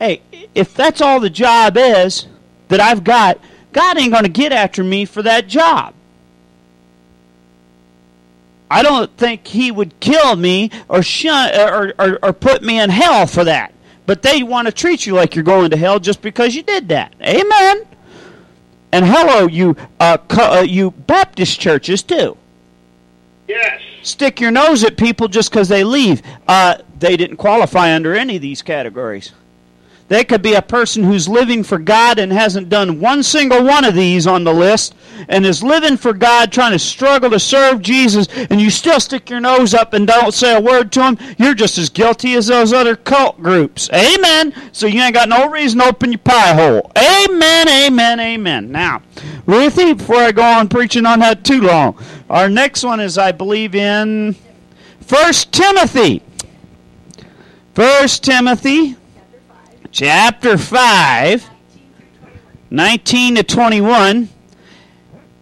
[0.00, 0.22] hey,
[0.54, 2.26] if that's all the job is
[2.68, 3.38] that I've got,
[3.78, 5.94] God ain't going to get after me for that job.
[8.70, 12.90] I don't think He would kill me or, shun, or, or, or put me in
[12.90, 13.72] hell for that
[14.08, 16.88] but they want to treat you like you're going to hell just because you did
[16.88, 17.14] that.
[17.20, 17.86] Amen.
[18.90, 22.34] And hello, you uh, uh, you Baptist churches too.
[23.46, 23.82] Yes.
[24.02, 26.22] Stick your nose at people just because they leave.
[26.48, 29.32] Uh, they didn't qualify under any of these categories.
[30.08, 33.84] They could be a person who's living for God and hasn't done one single one
[33.84, 34.94] of these on the list
[35.28, 39.28] and is living for God, trying to struggle to serve Jesus, and you still stick
[39.28, 41.18] your nose up and don't say a word to him.
[41.36, 43.90] You're just as guilty as those other cult groups.
[43.92, 44.54] Amen.
[44.72, 46.90] So you ain't got no reason to open your pie hole.
[46.96, 48.72] Amen, amen, amen.
[48.72, 49.02] Now,
[49.44, 53.32] Ruthie, before I go on preaching on that too long, our next one is, I
[53.32, 54.36] believe, in
[55.00, 56.22] First Timothy.
[57.74, 58.96] First Timothy
[59.90, 61.50] chapter 5,
[62.70, 64.28] 19 to 21.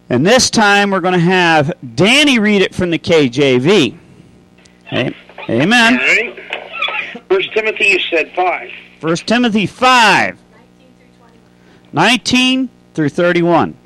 [0.08, 3.98] And this time we're going to have Danny read it from the KJV.
[4.92, 6.36] Amen.
[7.28, 8.70] First Timothy, you said 5.
[9.00, 10.38] First Timothy 5,
[11.92, 13.76] 19 through 31.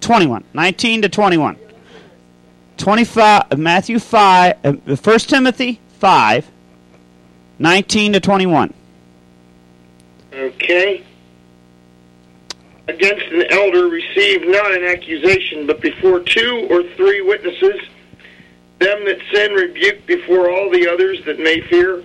[0.00, 0.44] 21.
[0.54, 1.58] 19 to 21.
[2.76, 6.50] 25, Matthew 5, uh, 1 Timothy 5,
[7.58, 8.74] 19 to 21.
[10.38, 11.04] Okay.
[12.86, 17.80] Against an elder receive not an accusation, but before two or three witnesses,
[18.78, 22.02] them that sin rebuke before all the others that may fear.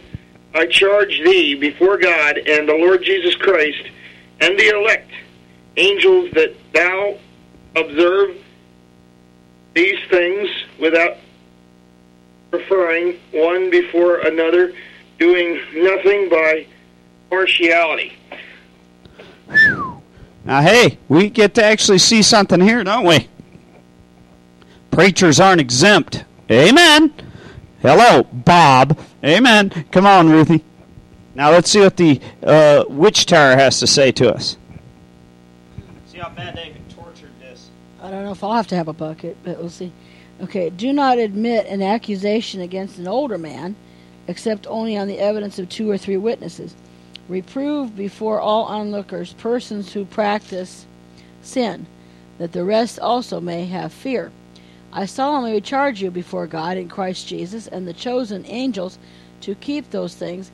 [0.56, 3.84] I charge thee before God and the Lord Jesus Christ
[4.42, 5.12] and the elect
[5.78, 7.18] angels that thou
[7.76, 8.36] observe
[9.74, 11.18] these things without
[12.52, 14.74] preferring one before another,
[15.18, 16.68] doing nothing by
[17.34, 18.14] partiality.
[20.46, 23.28] Now, hey, we get to actually see something here, don't we?
[24.92, 26.26] Preachers aren't exempt.
[26.52, 27.12] Amen.
[27.82, 29.00] Hello, Bob.
[29.24, 29.72] Amen.
[29.92, 30.64] Come on, Ruthie.
[31.34, 34.58] Now let's see what the uh, witch tower has to say to us.
[36.06, 37.72] See how bad they tortured this.
[38.00, 39.92] I don't know if I'll have to have a bucket, but we'll see.
[40.42, 43.76] Okay, do not admit an accusation against an older man,
[44.28, 46.76] except only on the evidence of two or three witnesses.
[47.30, 50.86] Reprove before all onlookers persons who practice
[51.42, 51.86] sin,
[52.38, 54.32] that the rest also may have fear.
[54.92, 59.00] I solemnly charge you before God in Christ Jesus and the chosen angels
[59.42, 60.52] to keep those things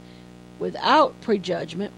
[0.60, 1.91] without prejudgment,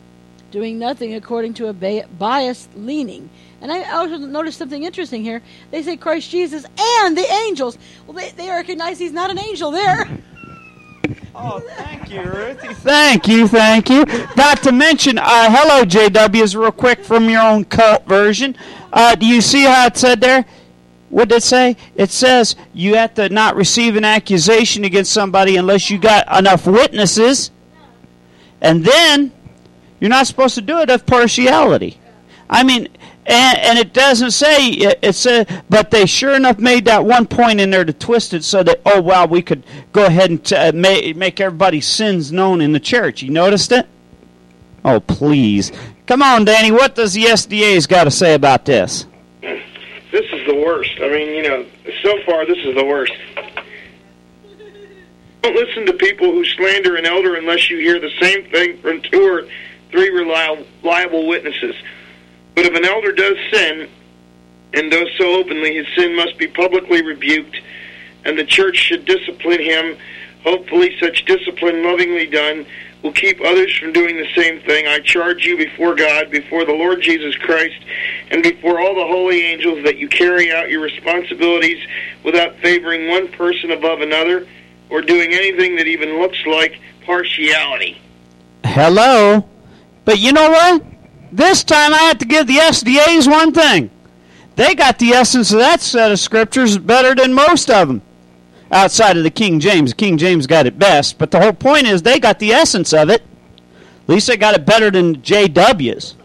[0.50, 3.30] doing nothing according to a biased leaning.
[3.62, 5.42] And I also noticed something interesting here.
[5.70, 7.78] They say Christ Jesus and the angels.
[8.08, 10.10] Well, they, they recognize he's not an angel there.
[11.36, 12.74] Oh, thank you, Ruthie.
[12.74, 14.06] Thank you, thank you.
[14.36, 18.56] Not to mention, uh, hello, JWs, real quick from your own cult version.
[18.92, 20.46] Uh, do you see how it said there?
[21.10, 21.78] What did it say?
[21.96, 26.66] It says you have to not receive an accusation against somebody unless you got enough
[26.66, 27.52] witnesses.
[28.62, 29.32] And then
[30.00, 31.98] you're not supposed to do it of partiality.
[32.50, 32.90] I mean,
[33.26, 37.60] and, and it doesn't say it, said, but they sure enough made that one point
[37.60, 40.56] in there to twist it so that oh wow we could go ahead and t-
[40.56, 43.22] uh, make, make everybody's sins known in the church.
[43.22, 43.88] You noticed it?
[44.84, 45.72] Oh please,
[46.08, 46.72] come on, Danny.
[46.72, 49.06] What does the SDA's got to say about this?
[49.42, 50.92] This is the worst.
[51.02, 51.66] I mean, you know,
[52.04, 53.14] so far this is the worst.
[55.42, 59.02] Don't listen to people who slander an elder unless you hear the same thing from
[59.02, 59.48] two or
[59.90, 61.76] three reliable witnesses.
[62.62, 63.90] But if an elder does sin,
[64.76, 67.60] and does so openly, his sin must be publicly rebuked,
[68.24, 69.98] and the church should discipline him.
[70.44, 72.68] Hopefully, such discipline, lovingly done,
[73.02, 74.86] will keep others from doing the same thing.
[74.86, 77.82] I charge you before God, before the Lord Jesus Christ,
[78.30, 81.84] and before all the holy angels that you carry out your responsibilities
[82.24, 84.46] without favoring one person above another
[84.92, 88.00] or doing anything that even looks like partiality.
[88.64, 89.50] Hello?
[90.06, 90.84] But you know what?
[91.32, 93.90] This time I have to give the SDAs one thing.
[94.56, 98.02] They got the essence of that set of scriptures better than most of them.
[98.72, 99.94] Outside of the King James.
[99.94, 103.10] King James got it best, but the whole point is they got the essence of
[103.10, 103.22] it.
[104.04, 106.16] At least they got it better than JW's.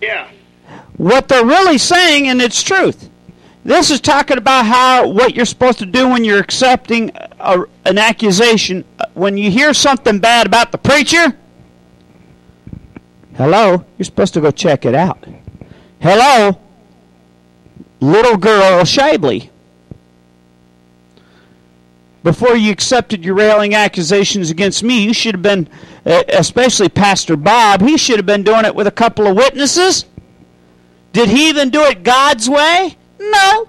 [0.00, 0.28] Yeah.
[0.96, 3.08] What they're really saying, and it's truth.
[3.64, 7.98] This is talking about how what you're supposed to do when you're accepting a, an
[7.98, 8.84] accusation.
[9.12, 11.36] When you hear something bad about the preacher,
[13.36, 15.24] hello, you're supposed to go check it out.
[16.00, 16.58] Hello,
[18.00, 19.50] little girl Shibley.
[22.22, 25.68] Before you accepted your railing accusations against me, you should have been,
[26.04, 30.04] eh, especially Pastor Bob, he should have been doing it with a couple of witnesses.
[31.12, 32.96] Did he even do it God's way?
[33.18, 33.68] No.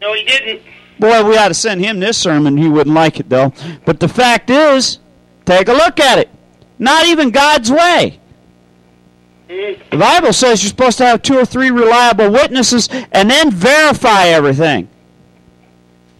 [0.00, 0.62] No, he didn't.
[0.98, 2.56] Boy, we ought to send him this sermon.
[2.56, 3.52] He wouldn't like it, though.
[3.84, 4.98] But the fact is,
[5.44, 6.30] take a look at it.
[6.78, 8.20] Not even God's way.
[9.48, 14.26] The Bible says you're supposed to have two or three reliable witnesses and then verify
[14.26, 14.88] everything.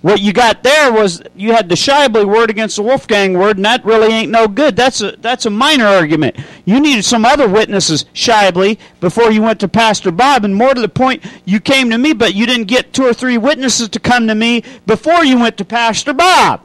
[0.03, 3.65] What you got there was you had the Shibley word against the Wolfgang word, and
[3.65, 4.77] that really ain't no good.
[4.77, 6.37] That's a that's a minor argument.
[6.65, 10.81] You needed some other witnesses, Shibley, before you went to Pastor Bob, and more to
[10.81, 13.99] the point, you came to me, but you didn't get two or three witnesses to
[13.99, 16.61] come to me before you went to Pastor Bob.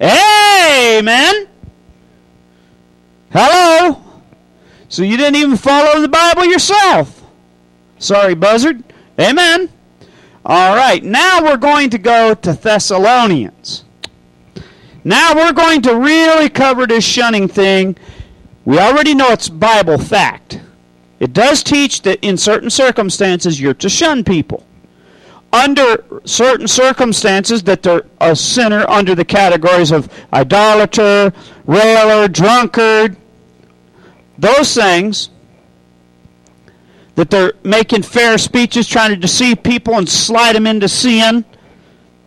[0.00, 1.46] Amen.
[3.30, 4.09] Hello.
[4.90, 7.22] So you didn't even follow the Bible yourself.
[8.00, 8.82] Sorry, Buzzard.
[9.18, 9.70] Amen.
[10.44, 13.84] All right, now we're going to go to Thessalonians.
[15.04, 17.96] Now we're going to really cover this shunning thing.
[18.64, 20.60] We already know it's Bible fact.
[21.20, 24.66] It does teach that in certain circumstances you're to shun people.
[25.52, 31.32] Under certain circumstances that they're a sinner under the categories of idolater,
[31.66, 33.16] railer, drunkard,
[34.40, 35.30] those things
[37.14, 41.44] that they're making fair speeches, trying to deceive people and slide them into sin.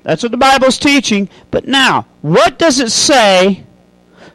[0.03, 1.29] That's what the Bible's teaching.
[1.49, 3.63] But now, what does it say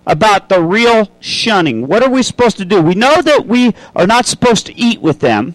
[0.07, 1.87] about the real shunning?
[1.87, 2.83] What are we supposed to do?
[2.83, 5.55] We know that we are not supposed to eat with them.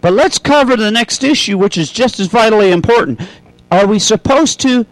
[0.00, 3.20] But let's cover the next issue, which is just as vitally important.
[3.70, 4.86] Are we supposed to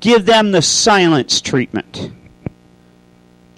[0.00, 2.10] give them the silence treatment?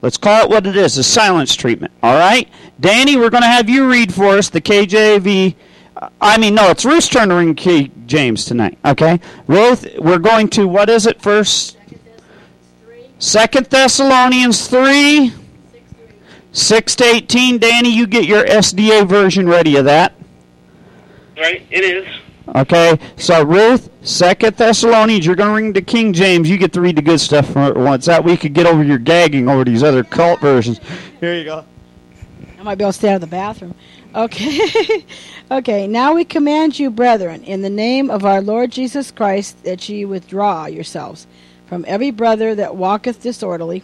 [0.03, 1.93] Let's call it what it is a silence treatment.
[2.03, 2.49] All right?
[2.81, 5.55] Danny, we're going to have you read for us the KJV.
[5.97, 8.77] Uh, I mean, no, it's Ruth's turn to read King James tonight.
[8.85, 9.21] Okay?
[9.47, 11.79] Ruth, we're going to, what is it first?
[13.21, 15.33] Second Thessalonians 3.
[16.51, 17.59] 6 to 18.
[17.59, 20.15] Danny, you get your SDA version ready of that.
[21.37, 22.22] Right, it is.
[22.49, 26.51] Okay, so Ruth, Second Thessalonians, you're going to read the King James.
[26.51, 28.07] You get to read the good stuff for once.
[28.07, 30.81] That way you could get over your gagging over these other cult versions.
[31.21, 31.65] Here you go.
[32.59, 33.75] I might be able to stay out of the bathroom.
[34.15, 35.05] Okay.
[35.51, 39.89] okay, now we command you, brethren, in the name of our Lord Jesus Christ, that
[39.89, 41.27] ye withdraw yourselves
[41.67, 43.83] from every brother that walketh disorderly,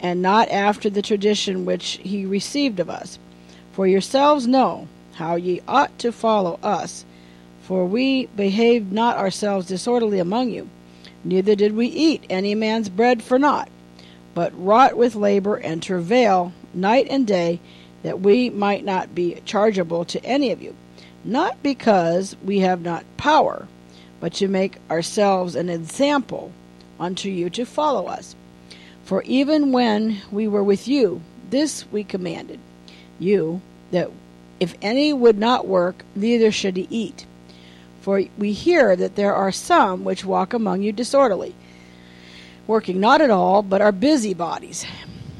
[0.00, 3.18] and not after the tradition which he received of us.
[3.72, 7.04] For yourselves know how ye ought to follow us
[7.66, 10.68] for we behaved not ourselves disorderly among you,
[11.24, 13.68] neither did we eat any man's bread for naught,
[14.34, 17.58] but wrought with labor and travail night and day,
[18.04, 20.76] that we might not be chargeable to any of you,
[21.24, 23.66] not because we have not power,
[24.20, 26.52] but to make ourselves an example
[27.00, 28.36] unto you to follow us.
[29.02, 32.60] For even when we were with you, this we commanded
[33.18, 33.60] you,
[33.90, 34.08] that
[34.60, 37.26] if any would not work, neither should he eat.
[38.06, 41.56] For we hear that there are some which walk among you disorderly,
[42.68, 44.86] working not at all, but are busybodies.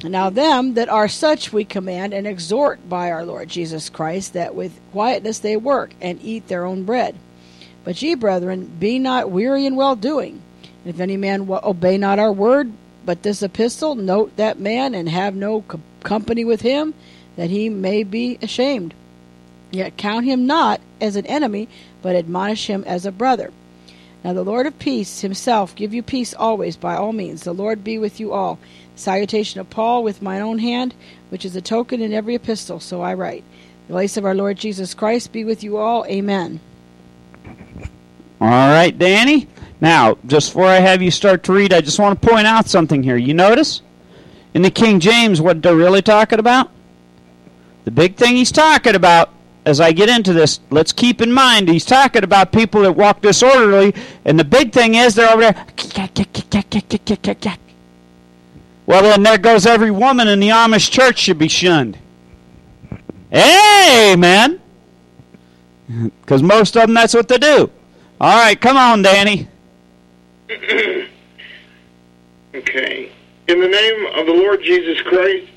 [0.02, 4.56] Now them that are such we command and exhort by our Lord Jesus Christ, that
[4.56, 7.14] with quietness they work and eat their own bread.
[7.84, 10.42] But ye, brethren, be not weary in well doing.
[10.84, 12.72] If any man obey not our word,
[13.04, 16.94] but this epistle, note that man, and have no co- company with him,
[17.36, 18.92] that he may be ashamed.
[19.70, 21.68] Yet count him not as an enemy,
[22.06, 23.50] but admonish him as a brother.
[24.22, 27.42] Now the Lord of peace himself give you peace always by all means.
[27.42, 28.60] The Lord be with you all.
[28.94, 30.94] Salutation of Paul with mine own hand,
[31.30, 33.42] which is a token in every epistle, so I write.
[33.88, 36.06] The grace of our Lord Jesus Christ be with you all.
[36.06, 36.60] Amen.
[38.40, 39.48] All right, Danny.
[39.80, 42.68] Now, just before I have you start to read, I just want to point out
[42.68, 43.16] something here.
[43.16, 43.82] You notice?
[44.54, 46.70] In the King James, what they're really talking about?
[47.84, 49.30] The big thing he's talking about
[49.66, 53.20] as I get into this, let's keep in mind he's talking about people that walk
[53.20, 53.92] disorderly,
[54.24, 55.66] and the big thing is they're over there.
[58.86, 61.98] Well, then there goes every woman in the Amish church should be shunned.
[63.34, 64.60] Amen.
[66.20, 67.68] Because most of them, that's what they do.
[68.20, 69.48] All right, come on, Danny.
[72.54, 73.10] okay.
[73.48, 75.48] In the name of the Lord Jesus Christ,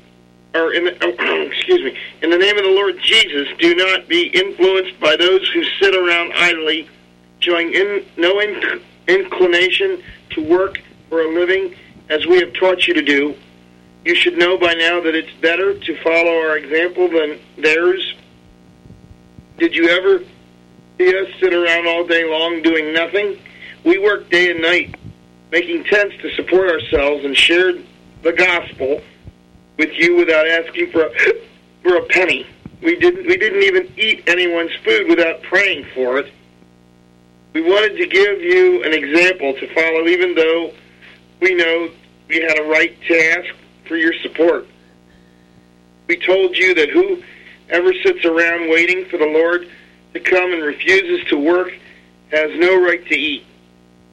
[0.54, 0.92] or in the,
[1.52, 5.48] excuse me, in the name of the Lord Jesus, do not be influenced by those
[5.50, 6.88] who sit around idly,
[7.40, 11.74] showing in, no inc- inclination to work for a living,
[12.08, 13.34] as we have taught you to do.
[14.04, 18.14] You should know by now that it's better to follow our example than theirs.
[19.58, 20.24] Did you ever
[20.98, 23.38] see us sit around all day long doing nothing?
[23.84, 24.94] We worked day and night,
[25.52, 27.84] making tents to support ourselves, and shared
[28.22, 29.02] the gospel
[29.80, 31.10] with you without asking for a,
[31.82, 32.46] for a penny.
[32.82, 36.30] We didn't we didn't even eat anyone's food without praying for it.
[37.54, 40.72] We wanted to give you an example to follow, even though
[41.40, 41.90] we know
[42.28, 43.54] we had a right to ask
[43.86, 44.68] for your support.
[46.08, 49.68] We told you that whoever sits around waiting for the Lord
[50.12, 51.72] to come and refuses to work
[52.30, 53.46] has no right to eat.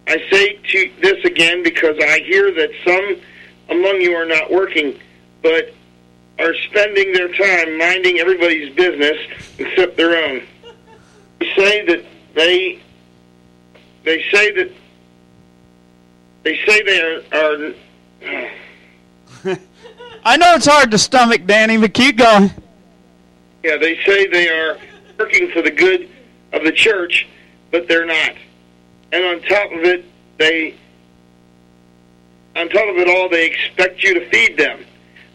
[0.07, 3.21] I say to this again because I hear that some
[3.69, 4.97] among you are not working,
[5.41, 5.73] but
[6.39, 9.17] are spending their time minding everybody's business
[9.57, 10.43] except their own.
[11.39, 12.79] They say that they
[14.03, 14.71] they say that
[16.43, 17.73] they say they are, are
[20.23, 22.51] I know it's hard to stomach, Danny, but keep going.
[23.63, 24.77] Yeah, they say they are
[25.17, 26.09] working for the good
[26.53, 27.27] of the church,
[27.71, 28.33] but they're not.
[29.11, 30.05] And on top of it,
[30.37, 30.75] they
[32.55, 34.83] on top of it all, they expect you to feed them.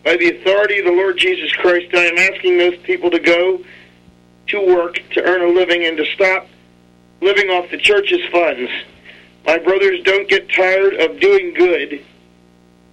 [0.04, 3.64] By the authority of the Lord Jesus Christ, I am asking those people to go
[4.48, 6.48] to work to earn a living and to stop
[7.20, 8.70] living off the church's funds.
[9.46, 12.04] My brothers, don't get tired of doing good,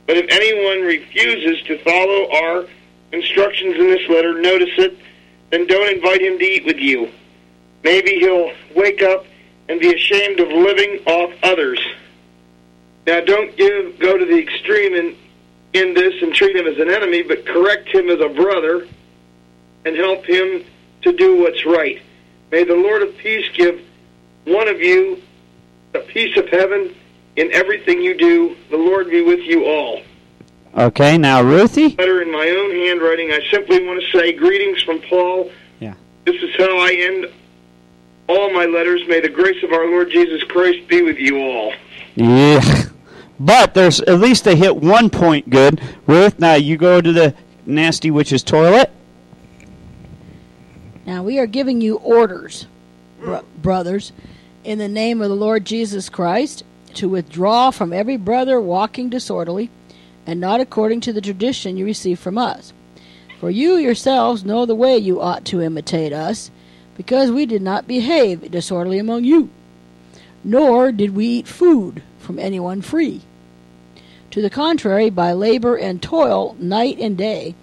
[0.05, 2.65] but if anyone refuses to follow our
[3.11, 4.97] instructions in this letter, notice it,
[5.49, 7.11] then don't invite him to eat with you.
[7.83, 9.25] Maybe he'll wake up
[9.67, 11.79] and be ashamed of living off others.
[13.07, 15.15] Now, don't give, go to the extreme in,
[15.73, 18.87] in this and treat him as an enemy, but correct him as a brother
[19.85, 20.63] and help him
[21.03, 22.01] to do what's right.
[22.51, 23.81] May the Lord of peace give
[24.45, 25.21] one of you
[25.93, 26.95] the peace of heaven
[27.35, 28.55] in everything you do.
[28.69, 30.01] The Lord be with you all.
[30.77, 31.95] Okay, now Ruthie.
[31.95, 33.31] Letter in my own handwriting.
[33.31, 35.51] I simply want to say greetings from Paul.
[35.79, 35.95] Yeah.
[36.25, 37.27] This is how I end
[38.27, 39.01] all my letters.
[39.07, 41.73] May the grace of our Lord Jesus Christ be with you all.
[42.15, 42.61] Yeah.
[43.39, 45.81] But there's at least they hit one point good.
[46.05, 47.33] Ruth, now you go to the
[47.65, 48.91] nasty witch's toilet.
[51.05, 52.67] Now we are giving you orders,
[53.19, 54.11] bro- brothers,
[54.63, 56.63] in the name of the Lord Jesus Christ,
[56.95, 59.69] to withdraw from every brother walking disorderly,
[60.27, 62.73] and not according to the tradition you received from us.
[63.39, 66.51] For you yourselves know the way you ought to imitate us,
[66.97, 69.49] because we did not behave disorderly among you,
[70.43, 73.21] nor did we eat food from anyone free.
[74.31, 77.55] To the contrary, by labor and toil, night and day,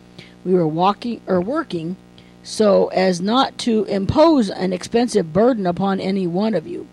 [0.44, 1.96] we were walking or working
[2.42, 6.86] so as not to impose an expensive burden upon any one of you.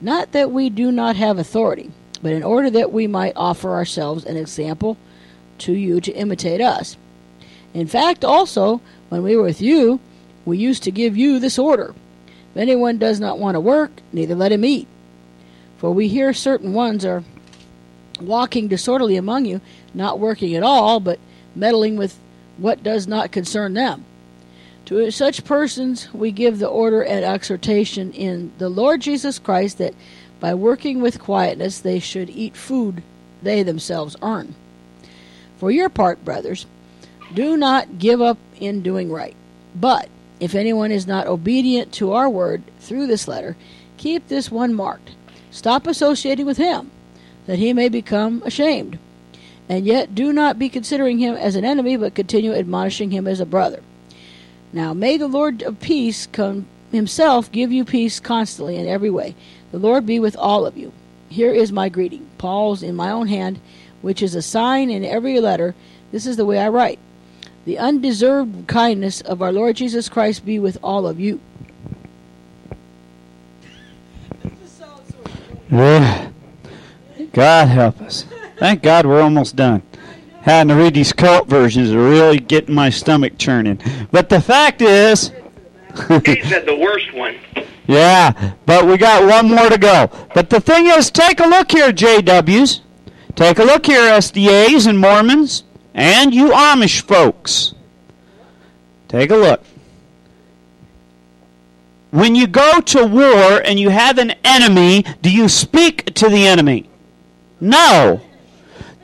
[0.00, 1.90] Not that we do not have authority,
[2.22, 4.98] but in order that we might offer ourselves an example
[5.58, 6.98] to you to imitate us.
[7.72, 10.00] In fact, also, when we were with you,
[10.44, 11.94] we used to give you this order
[12.50, 14.86] If anyone does not want to work, neither let him eat.
[15.78, 17.24] For we hear certain ones are
[18.20, 19.60] walking disorderly among you,
[19.94, 21.18] not working at all, but
[21.54, 22.18] meddling with
[22.56, 24.04] what does not concern them.
[24.86, 29.94] To such persons we give the order and exhortation in the Lord Jesus Christ that
[30.38, 33.02] by working with quietness they should eat food
[33.42, 34.54] they themselves earn.
[35.58, 36.66] For your part, brothers,
[37.34, 39.34] do not give up in doing right.
[39.74, 40.08] But
[40.38, 43.56] if anyone is not obedient to our word through this letter,
[43.96, 45.10] keep this one marked.
[45.50, 46.90] Stop associating with him,
[47.46, 48.98] that he may become ashamed.
[49.68, 53.40] And yet do not be considering him as an enemy, but continue admonishing him as
[53.40, 53.82] a brother.
[54.72, 59.34] Now may the Lord of peace come himself give you peace constantly in every way.
[59.72, 60.92] The Lord be with all of you.
[61.28, 62.26] Here is my greeting.
[62.38, 63.60] Paul's in my own hand,
[64.02, 65.74] which is a sign in every letter.
[66.12, 66.98] This is the way I write.
[67.64, 71.40] The undeserved kindness of our Lord Jesus Christ be with all of you.
[75.70, 76.30] Yeah.
[77.36, 78.24] God help us.
[78.56, 79.82] Thank God we're almost done.
[80.40, 83.78] Having to read these cult versions is really getting my stomach churning.
[84.10, 85.32] But the fact is,
[86.24, 87.36] He's had the worst one.
[87.88, 90.10] Yeah, but we got one more to go.
[90.34, 92.80] But the thing is, take a look here, JWs.
[93.36, 95.62] Take a look here, SDAs and Mormons,
[95.94, 97.76] and you Amish folks.
[99.06, 99.62] Take a look.
[102.10, 106.44] When you go to war and you have an enemy, do you speak to the
[106.44, 106.90] enemy?
[107.66, 108.20] No.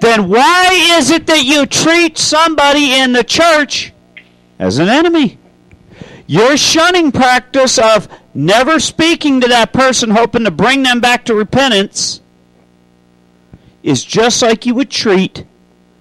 [0.01, 3.93] Then why is it that you treat somebody in the church
[4.59, 5.39] as an enemy?
[6.29, 11.35] Your shunning practice of never speaking to that person, hoping to bring them back to
[11.35, 12.21] repentance,
[13.83, 15.45] is just like you would treat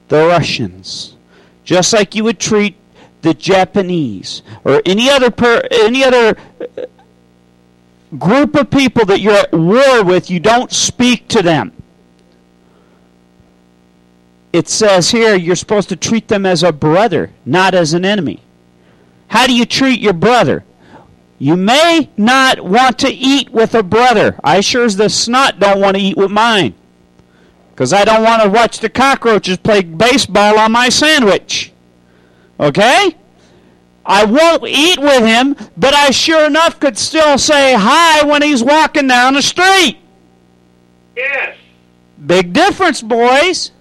[0.10, 1.16] the Russians,
[1.64, 2.76] just like you would treat
[3.24, 6.86] the Japanese or any other per, any other uh,
[8.18, 10.30] group of people that you're at war with.
[10.30, 11.81] You don't speak to them.
[14.54, 18.42] It says here you're supposed to treat them as a brother, not as an enemy.
[19.28, 20.64] How do you treat your brother?
[21.40, 24.38] You may not want to eat with a brother.
[24.44, 26.76] I sure as the snot don't want to eat with mine.
[27.72, 31.72] Because I don't want to watch the cockroaches play baseball on my sandwich.
[32.60, 33.16] Okay?
[34.06, 38.64] I won't eat with him, but I sure enough could still say hi when he's
[38.64, 39.98] walking down the street.
[41.16, 41.58] Yes.
[42.24, 43.72] Big difference, boys.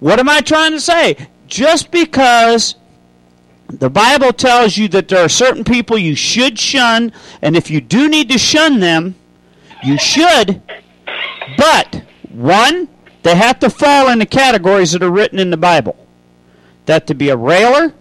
[0.00, 1.16] What am I trying to say?
[1.46, 2.74] Just because
[3.68, 7.80] the Bible tells you that there are certain people you should shun, and if you
[7.80, 9.14] do need to shun them,
[9.82, 10.60] you should.
[11.56, 12.88] But, one,
[13.22, 15.96] they have to fall in the categories that are written in the Bible.
[16.84, 17.92] That to be a railer,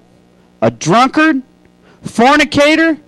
[0.62, 1.42] a drunkard,
[2.04, 3.00] fornicator,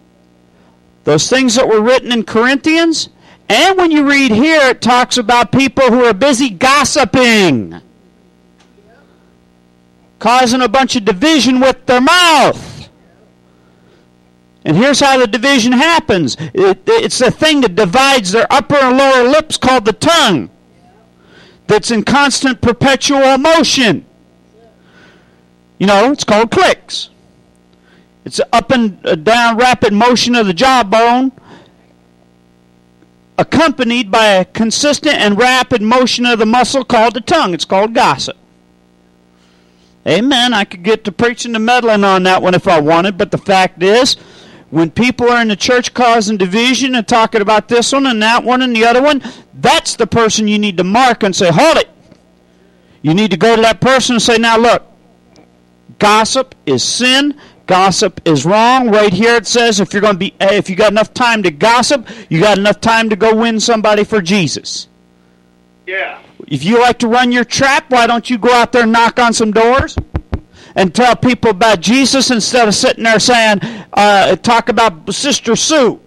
[1.04, 3.10] those things that were written in Corinthians.
[3.50, 7.82] And when you read here, it talks about people who are busy gossiping
[10.20, 12.90] causing a bunch of division with their mouth.
[14.66, 18.98] And here's how the division happens it, it's the thing that divides their upper and
[18.98, 20.50] lower lips called the tongue,
[21.68, 24.06] that's in constant perpetual motion.
[25.80, 27.10] You know, it's called clicks.
[28.26, 31.32] It's up and uh, down rapid motion of the jawbone,
[33.38, 37.54] accompanied by a consistent and rapid motion of the muscle called the tongue.
[37.54, 38.36] It's called gossip.
[40.08, 40.54] Amen.
[40.54, 43.38] I could get to preaching to meddling on that one if I wanted, but the
[43.38, 44.16] fact is,
[44.70, 48.44] when people are in the church causing division and talking about this one and that
[48.44, 49.22] one and the other one,
[49.54, 51.90] that's the person you need to mark and say, hold it.
[53.02, 54.84] You need to go to that person and say, now look,
[56.00, 57.40] gossip is sin.
[57.66, 58.90] Gossip is wrong.
[58.90, 61.44] Right here it says if you're going to be eh, if you got enough time
[61.44, 64.88] to gossip, you got enough time to go win somebody for Jesus.
[65.86, 66.22] Yeah.
[66.46, 69.20] If you like to run your trap, why don't you go out there and knock
[69.20, 69.98] on some doors
[70.76, 73.60] and tell people about Jesus instead of sitting there saying,
[73.94, 76.00] uh, talk about Sister Sue?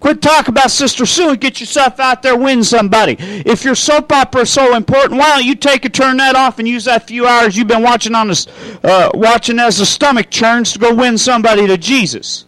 [0.00, 3.16] Quit talking about Sister Sue and get yourself out there, win somebody.
[3.18, 6.60] If your soap opera is so important, why don't you take and turn that off
[6.60, 8.46] and use that few hours you've been watching on this,
[8.84, 12.44] uh, watching as the stomach churns to go win somebody to Jesus?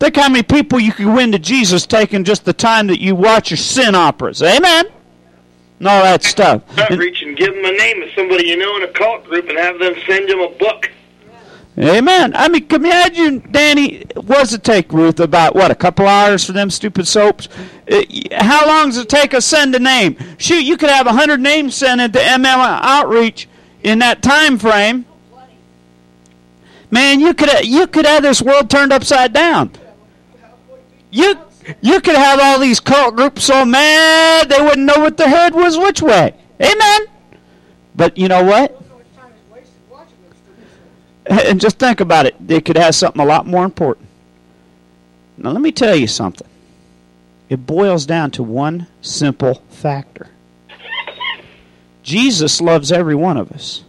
[0.00, 3.14] Think how many people you could win to Jesus taking just the time that you
[3.14, 4.42] watch your sin operas.
[4.42, 4.86] Amen
[5.82, 6.62] and all that stuff.
[6.78, 9.58] Outreach and give them a name of somebody you know in a cult group and
[9.58, 10.88] have them send them a book.
[11.76, 12.36] Amen.
[12.36, 16.06] I mean, can you imagine, Danny, what does it take, Ruth, about, what, a couple
[16.06, 17.48] hours for them stupid soaps?
[17.90, 20.16] Uh, how long does it take us send a name?
[20.38, 23.48] Shoot, you could have a 100 names sent into MM Outreach
[23.82, 25.04] in that time frame.
[26.92, 29.72] Man, you could you could have this world turned upside down.
[31.10, 31.38] You
[31.80, 35.54] you could have all these cult groups so mad they wouldn't know what the head
[35.54, 36.34] was which way.
[36.60, 37.00] Amen.
[37.94, 38.78] But you know what?
[41.26, 42.34] And just think about it.
[42.44, 44.08] They could have something a lot more important.
[45.36, 46.48] Now, let me tell you something.
[47.48, 50.28] It boils down to one simple factor
[52.02, 53.84] Jesus loves every one of us.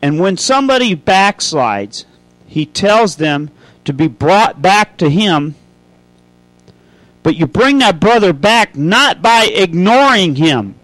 [0.00, 2.04] And when somebody backslides,
[2.46, 3.50] he tells them
[3.84, 5.54] to be brought back to him
[7.22, 10.74] but you bring that brother back not by ignoring him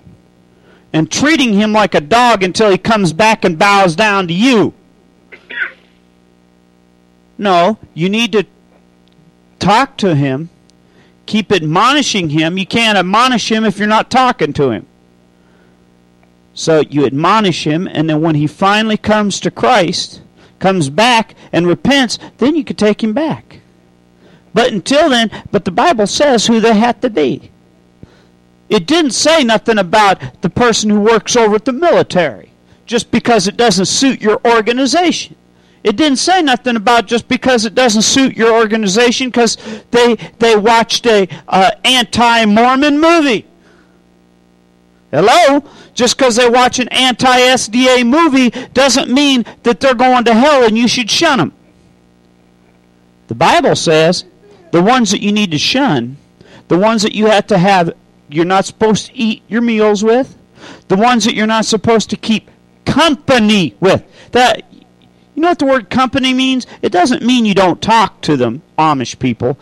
[0.93, 4.73] and treating him like a dog until he comes back and bows down to you.
[7.39, 8.47] No, you need to
[9.59, 10.49] talk to him,
[11.27, 12.57] keep admonishing him.
[12.57, 14.87] You can't admonish him if you're not talking to him.
[16.55, 20.23] So you admonish him, and then when he finally comes to Christ,
[20.59, 23.61] comes back and repents, then you can take him back.
[24.57, 27.51] But until then, but the Bible says who they have to be.
[28.71, 32.53] It didn't say nothing about the person who works over at the military
[32.87, 35.37] just because it doesn't suit your organization.
[35.85, 39.59] It didn't say nothing about just because it doesn't suit your organization because
[39.91, 43.45] they they watched a uh, anti-Mormon movie.
[45.11, 45.63] Hello?
[45.93, 50.79] Just because they watch an anti-SDA movie doesn't mean that they're going to hell and
[50.79, 51.53] you should shun them.
[53.29, 54.25] The Bible says
[54.77, 56.19] the ones that you need to shun,
[56.69, 57.95] the ones that you have to have,
[58.29, 60.37] you're not supposed to eat your meals with,
[60.89, 62.51] the ones that you're not supposed to keep
[62.85, 64.05] company with.
[64.33, 66.67] That you know what the word company means?
[66.83, 69.59] It doesn't mean you don't talk to them, Amish people,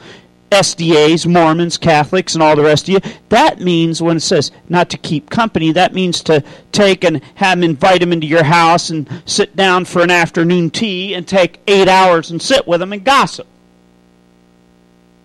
[0.50, 3.12] SDAs, Mormons, Catholics, and all the rest of you.
[3.28, 6.42] That means when it says not to keep company, that means to
[6.72, 10.70] take and have them invite them into your house and sit down for an afternoon
[10.70, 13.46] tea and take eight hours and sit with them and gossip.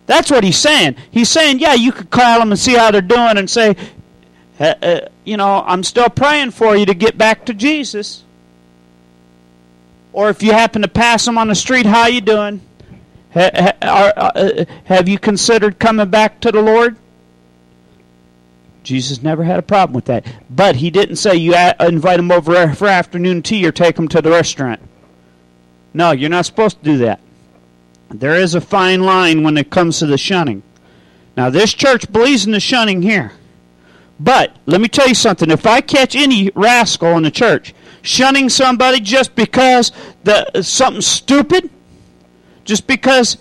[0.09, 0.95] That's what he's saying.
[1.11, 3.75] He's saying, yeah, you could call them and see how they're doing and say,
[4.59, 8.23] uh, uh, you know, I'm still praying for you to get back to Jesus.
[10.11, 12.61] Or if you happen to pass them on the street, how you doing?
[13.35, 16.97] Are, uh, have you considered coming back to the Lord?
[18.81, 20.25] Jesus never had a problem with that.
[20.49, 24.23] But he didn't say you invite them over for afternoon tea or take them to
[24.23, 24.81] the restaurant.
[25.93, 27.19] No, you're not supposed to do that.
[28.09, 30.63] There is a fine line when it comes to the shunning.
[31.37, 33.33] Now, this church believes in the shunning here.
[34.19, 35.49] But let me tell you something.
[35.49, 39.91] If I catch any rascal in the church shunning somebody just because
[40.23, 41.69] the something stupid,
[42.65, 43.37] just because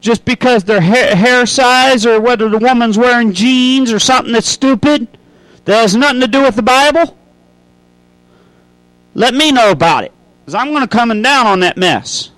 [0.00, 4.48] just because their hair, hair size or whether the woman's wearing jeans or something that's
[4.48, 5.06] stupid
[5.64, 7.16] that has nothing to do with the Bible,
[9.14, 10.12] let me know about it.
[10.40, 12.31] Because I'm going to come and down on that mess.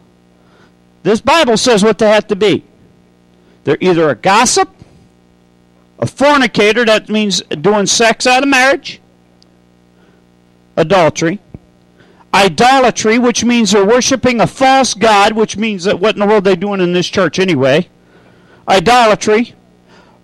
[1.04, 2.64] This Bible says what they have to be.
[3.62, 4.70] They're either a gossip,
[5.98, 9.00] a fornicator, that means doing sex out of marriage,
[10.76, 11.40] adultery,
[12.32, 16.46] idolatry, which means they're worshiping a false god, which means that what in the world
[16.46, 17.86] are they doing in this church anyway?
[18.66, 19.54] Idolatry,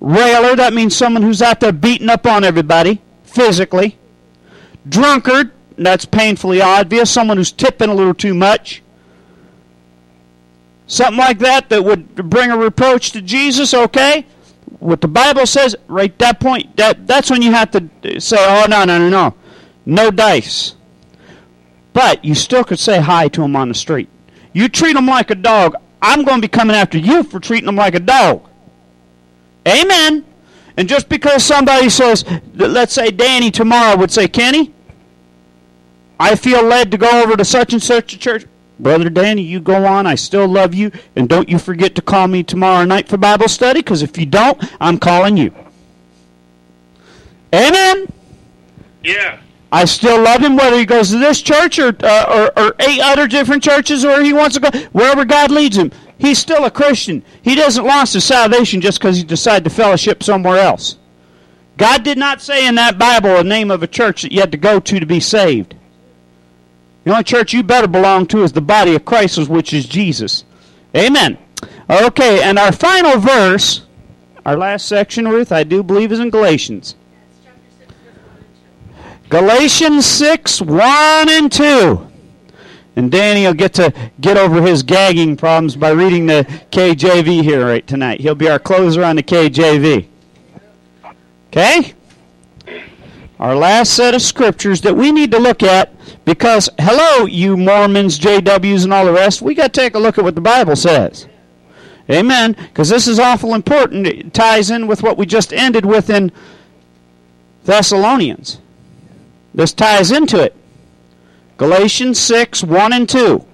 [0.00, 3.98] railer, that means someone who's out there beating up on everybody physically,
[4.88, 8.82] drunkard, that's painfully obvious, someone who's tipping a little too much
[10.90, 14.26] something like that that would bring a reproach to Jesus, okay?
[14.80, 18.66] What the Bible says, right that point, that that's when you have to say, oh
[18.68, 19.34] no, no, no, no,
[19.86, 20.74] no dice.
[21.92, 24.08] But you still could say hi to him on the street.
[24.52, 25.76] You treat him like a dog.
[26.02, 28.48] I'm going to be coming after you for treating him like a dog.
[29.66, 30.24] Amen.
[30.76, 32.24] And just because somebody says,
[32.54, 34.72] let's say Danny tomorrow would say, Kenny,
[36.18, 38.46] I feel led to go over to such and such a church.
[38.80, 40.06] Brother Danny, you go on.
[40.06, 40.90] I still love you.
[41.14, 44.26] And don't you forget to call me tomorrow night for Bible study, because if you
[44.26, 45.54] don't, I'm calling you.
[47.54, 48.06] Amen?
[49.02, 49.40] Yeah.
[49.72, 53.00] I still love him whether he goes to this church or, uh, or, or eight
[53.00, 55.92] other different churches or he wants to go wherever God leads him.
[56.18, 57.22] He's still a Christian.
[57.42, 60.98] He doesn't lose his salvation just because he decided to fellowship somewhere else.
[61.76, 64.52] God did not say in that Bible a name of a church that you had
[64.52, 65.76] to go to to be saved.
[67.04, 70.44] The only church you better belong to is the body of Christ, which is Jesus.
[70.94, 71.38] Amen.
[71.88, 73.82] Okay, and our final verse,
[74.44, 76.94] our last section, Ruth, I do believe is in Galatians.
[79.28, 82.06] Galatians 6, 1 and 2.
[82.96, 87.64] And Danny will get to get over his gagging problems by reading the KJV here
[87.64, 88.20] right tonight.
[88.20, 90.06] He'll be our closer on the KJV.
[91.48, 91.94] Okay?
[93.40, 95.94] Our last set of scriptures that we need to look at
[96.26, 100.18] because, hello, you Mormons, JWs, and all the rest, we got to take a look
[100.18, 101.26] at what the Bible says.
[102.10, 102.52] Amen.
[102.52, 104.06] Because this is awful important.
[104.06, 106.32] It ties in with what we just ended with in
[107.64, 108.58] Thessalonians.
[109.54, 110.54] This ties into it.
[111.56, 113.46] Galatians 6, 1 and 2.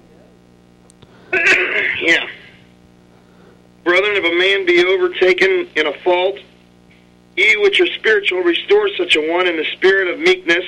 [2.01, 2.27] yeah.
[3.85, 6.39] Brethren, if a man be overtaken in a fault,
[7.37, 10.65] ye which are spiritual, restore such a one in the spirit of meekness,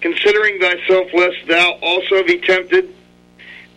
[0.00, 2.94] considering thyself lest thou also be tempted.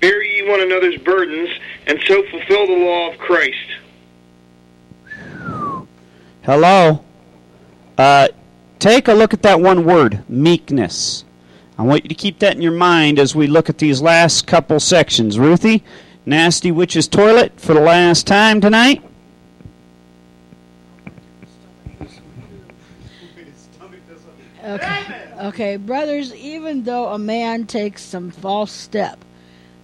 [0.02, 1.50] Bear ye one another's burdens,
[1.88, 3.68] and so fulfill the law of Christ.
[6.44, 7.06] Hello.
[7.98, 8.28] Uh,
[8.80, 11.24] take a look at that one word, meekness.
[11.78, 14.46] I want you to keep that in your mind as we look at these last
[14.46, 15.40] couple sections.
[15.40, 15.84] Ruthie,
[16.26, 19.04] Nasty Witch's Toilet for the last time tonight.
[25.44, 25.76] Okay.
[25.76, 29.20] Brothers, even though a man takes some false step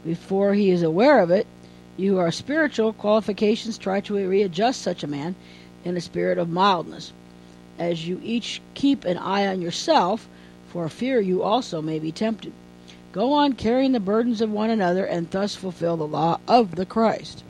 [0.06, 1.46] before he is aware of it,
[1.98, 5.36] you who are spiritual qualifications try to readjust such a man
[5.84, 7.12] in a spirit of mildness,
[7.78, 10.30] as you each keep an eye on yourself,
[10.70, 12.54] for fear you also may be tempted.
[13.12, 16.86] Go on carrying the burdens of one another and thus fulfill the law of the
[16.86, 17.44] Christ.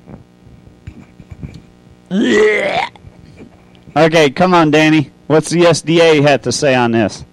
[3.96, 5.12] Okay, come on, Danny.
[5.28, 7.24] What's the SDA have to say on this?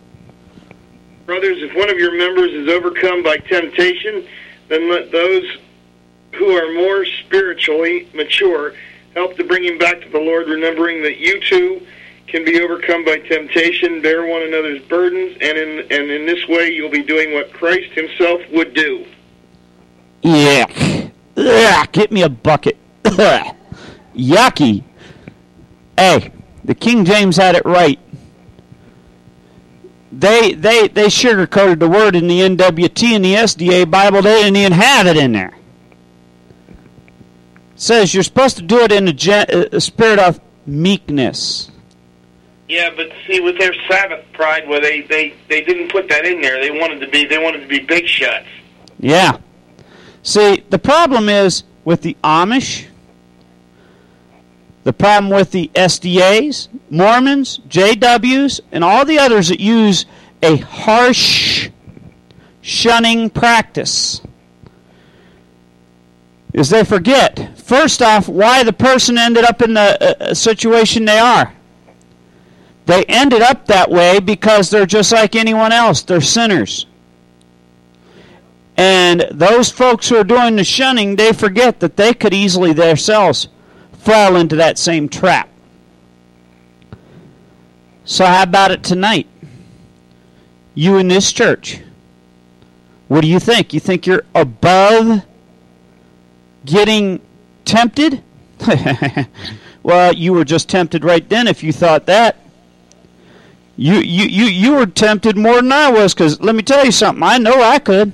[1.27, 4.25] Brothers, if one of your members is overcome by temptation,
[4.69, 5.59] then let those
[6.35, 8.75] who are more spiritually mature
[9.15, 11.85] help to bring him back to the Lord, remembering that you too
[12.29, 16.71] can be overcome by temptation, bear one another's burdens, and in and in this way
[16.71, 19.05] you'll be doing what Christ himself would do.
[20.23, 20.67] Yeah.
[21.37, 22.77] Ugh, get me a bucket.
[24.15, 24.83] Yucky.
[25.97, 26.33] Hey,
[26.65, 27.99] the King James had it right.
[30.19, 34.23] They they they sugarcoated the word in the NWT and the SDA Bible.
[34.23, 35.55] They didn't even have it in there.
[37.75, 41.71] It says you're supposed to do it in a, gen- uh, a spirit of meekness.
[42.69, 46.41] Yeah, but see, with their Sabbath pride, where they, they, they didn't put that in
[46.41, 48.47] there, they wanted to be they wanted to be big shots.
[48.99, 49.39] Yeah.
[50.23, 52.87] See, the problem is with the Amish,
[54.87, 60.07] the problem with the SDAs, Mormons, JWs, and all the others that use
[60.45, 61.71] a harsh
[62.61, 64.21] shunning practice
[66.53, 71.19] is they forget, first off, why the person ended up in the uh, situation they
[71.19, 71.53] are.
[72.85, 76.03] They ended up that way because they're just like anyone else.
[76.03, 76.87] They're sinners.
[78.77, 83.49] And those folks who are doing the shunning, they forget that they could easily themselves
[84.07, 85.49] fall into that same trap.
[88.05, 89.27] So, how about it tonight?
[90.77, 91.81] You in this church.
[93.09, 93.75] What do you think?
[93.75, 95.25] You think you're above
[96.65, 97.21] getting
[97.65, 98.23] tempted?
[99.83, 102.37] well, you were just tempted right then if you thought that.
[103.77, 106.93] You, you, you, you were tempted more than I was because let me tell you
[106.93, 107.25] something.
[107.25, 108.13] I know I could.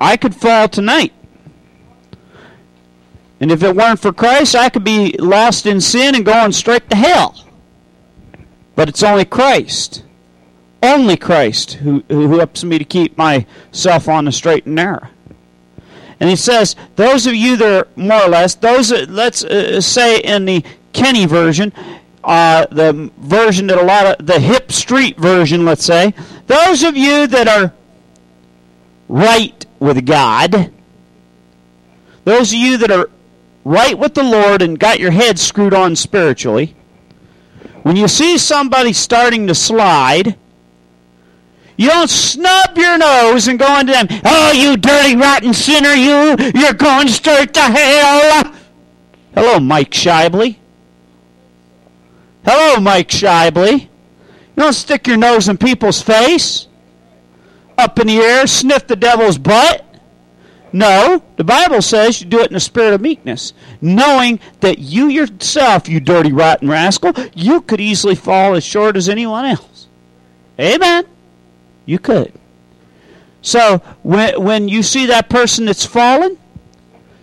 [0.00, 1.12] I could fall tonight.
[3.42, 6.88] And if it weren't for Christ, I could be lost in sin and going straight
[6.90, 7.44] to hell.
[8.76, 10.04] But it's only Christ,
[10.80, 15.08] only Christ, who, who helps me to keep myself on the straight and narrow.
[16.20, 20.20] And he says, those of you that are more or less, those, let's uh, say
[20.20, 21.72] in the Kenny version,
[22.22, 26.14] uh, the version that a lot of, the hip street version, let's say,
[26.46, 27.74] those of you that are
[29.08, 30.70] right with God,
[32.24, 33.10] those of you that are
[33.64, 36.74] right with the Lord and got your head screwed on spiritually,
[37.82, 40.36] when you see somebody starting to slide,
[41.76, 46.36] you don't snub your nose and go into them, oh, you dirty, rotten sinner, you,
[46.54, 48.54] you're going straight to hell.
[49.34, 50.56] Hello, Mike Shibley.
[52.44, 53.82] Hello, Mike Shibley.
[53.82, 53.88] You
[54.56, 56.66] don't stick your nose in people's face,
[57.78, 59.84] up in the air, sniff the devil's butt.
[60.72, 65.08] No, the Bible says you do it in a spirit of meekness, knowing that you
[65.08, 69.86] yourself, you dirty, rotten rascal, you could easily fall as short as anyone else.
[70.58, 71.04] Amen.
[71.84, 72.32] You could.
[73.42, 76.38] So when when you see that person that's fallen,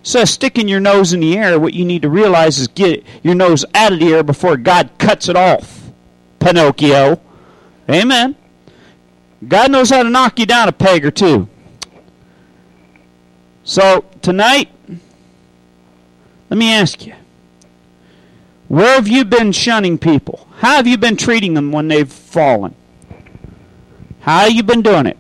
[0.04, 3.36] so sticking your nose in the air, what you need to realize is get your
[3.36, 5.92] nose out of the air before God cuts it off.
[6.40, 7.20] Pinocchio.
[7.90, 8.36] Amen.
[9.48, 11.48] God knows how to knock you down a peg or two.
[13.70, 14.72] So tonight,
[16.50, 17.14] let me ask you.
[18.68, 20.48] Where have you been shunning people?
[20.58, 22.74] How have you been treating them when they've fallen?
[24.22, 25.18] How have you been doing it?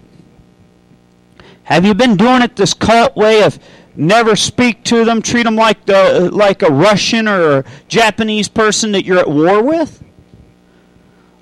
[1.61, 3.59] Have you been doing it this cult way of
[3.95, 8.93] never speak to them, treat them like the like a Russian or a Japanese person
[8.93, 10.03] that you're at war with?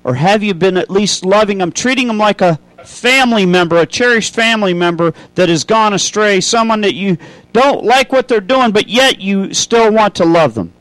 [0.04, 3.86] Or have you been at least loving them, treating them like a family member, a
[3.86, 7.18] cherished family member that has gone astray, someone that you
[7.52, 10.72] don't like what they're doing, but yet you still want to love them?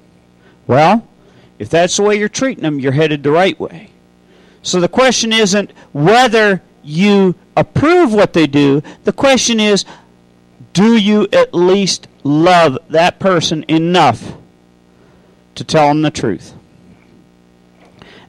[0.68, 1.08] Well,
[1.60, 3.92] if that's the way you're treating them, you're headed the right way.
[4.62, 8.82] So the question isn't whether you approve what they do.
[9.04, 9.86] The question is,
[10.74, 14.34] do you at least love that person enough
[15.56, 16.54] to tell them the truth?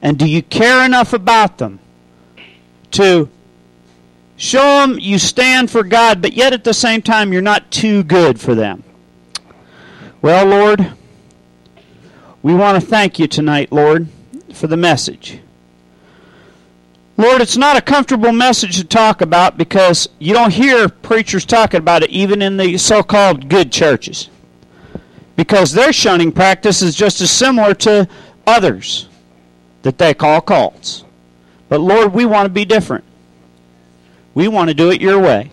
[0.01, 1.79] And do you care enough about them
[2.91, 3.29] to
[4.39, 8.03] show them you stand for God, but yet at the same time you're not too
[8.03, 8.83] good for them?
[10.21, 10.93] Well, Lord,
[12.41, 14.07] we want to thank you tonight, Lord,
[14.53, 15.39] for the message.
[17.17, 21.79] Lord, it's not a comfortable message to talk about because you don't hear preachers talking
[21.79, 24.29] about it even in the so called good churches.
[25.35, 28.07] Because their shunning practice is just as similar to
[28.47, 29.09] others
[29.81, 31.03] that they call cults.
[31.67, 33.03] But Lord, we want to be different.
[34.39, 35.51] We want to do it your way.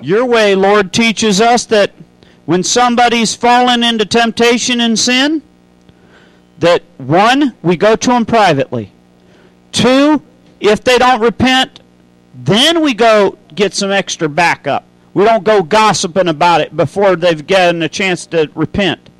[0.00, 1.92] Your way, Lord, teaches us that
[2.46, 5.42] when somebody's fallen into temptation and sin,
[6.60, 8.92] that one, we go to them privately.
[9.72, 10.22] Two,
[10.58, 11.80] if they don't repent,
[12.34, 14.86] then we go get some extra backup.
[15.12, 19.10] We don't go gossiping about it before they've gotten a chance to repent.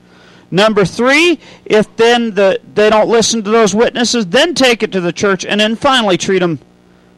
[0.50, 5.02] Number three, if then the, they don't listen to those witnesses, then take it to
[5.02, 6.58] the church and then finally treat them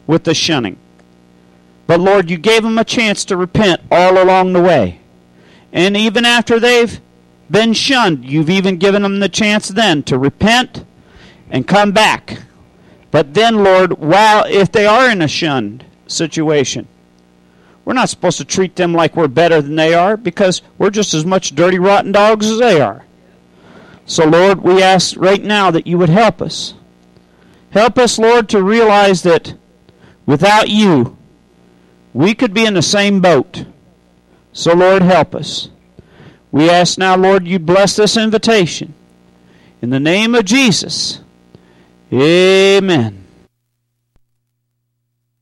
[0.05, 0.77] with the shunning.
[1.87, 4.99] But Lord, you gave them a chance to repent all along the way.
[5.71, 6.99] And even after they've
[7.49, 10.85] been shunned, you've even given them the chance then to repent
[11.49, 12.39] and come back.
[13.09, 16.87] But then, Lord, while if they are in a shunned situation,
[17.85, 21.13] we're not supposed to treat them like we're better than they are because we're just
[21.13, 23.05] as much dirty, rotten dogs as they are.
[24.05, 26.73] So, Lord, we ask right now that you would help us.
[27.71, 29.53] Help us, Lord, to realize that
[30.25, 31.16] without you,
[32.17, 33.63] we could be in the same boat.
[34.51, 35.69] So, Lord, help us.
[36.51, 38.95] We ask now, Lord, you bless this invitation.
[39.83, 41.19] In the name of Jesus,
[42.11, 43.26] amen.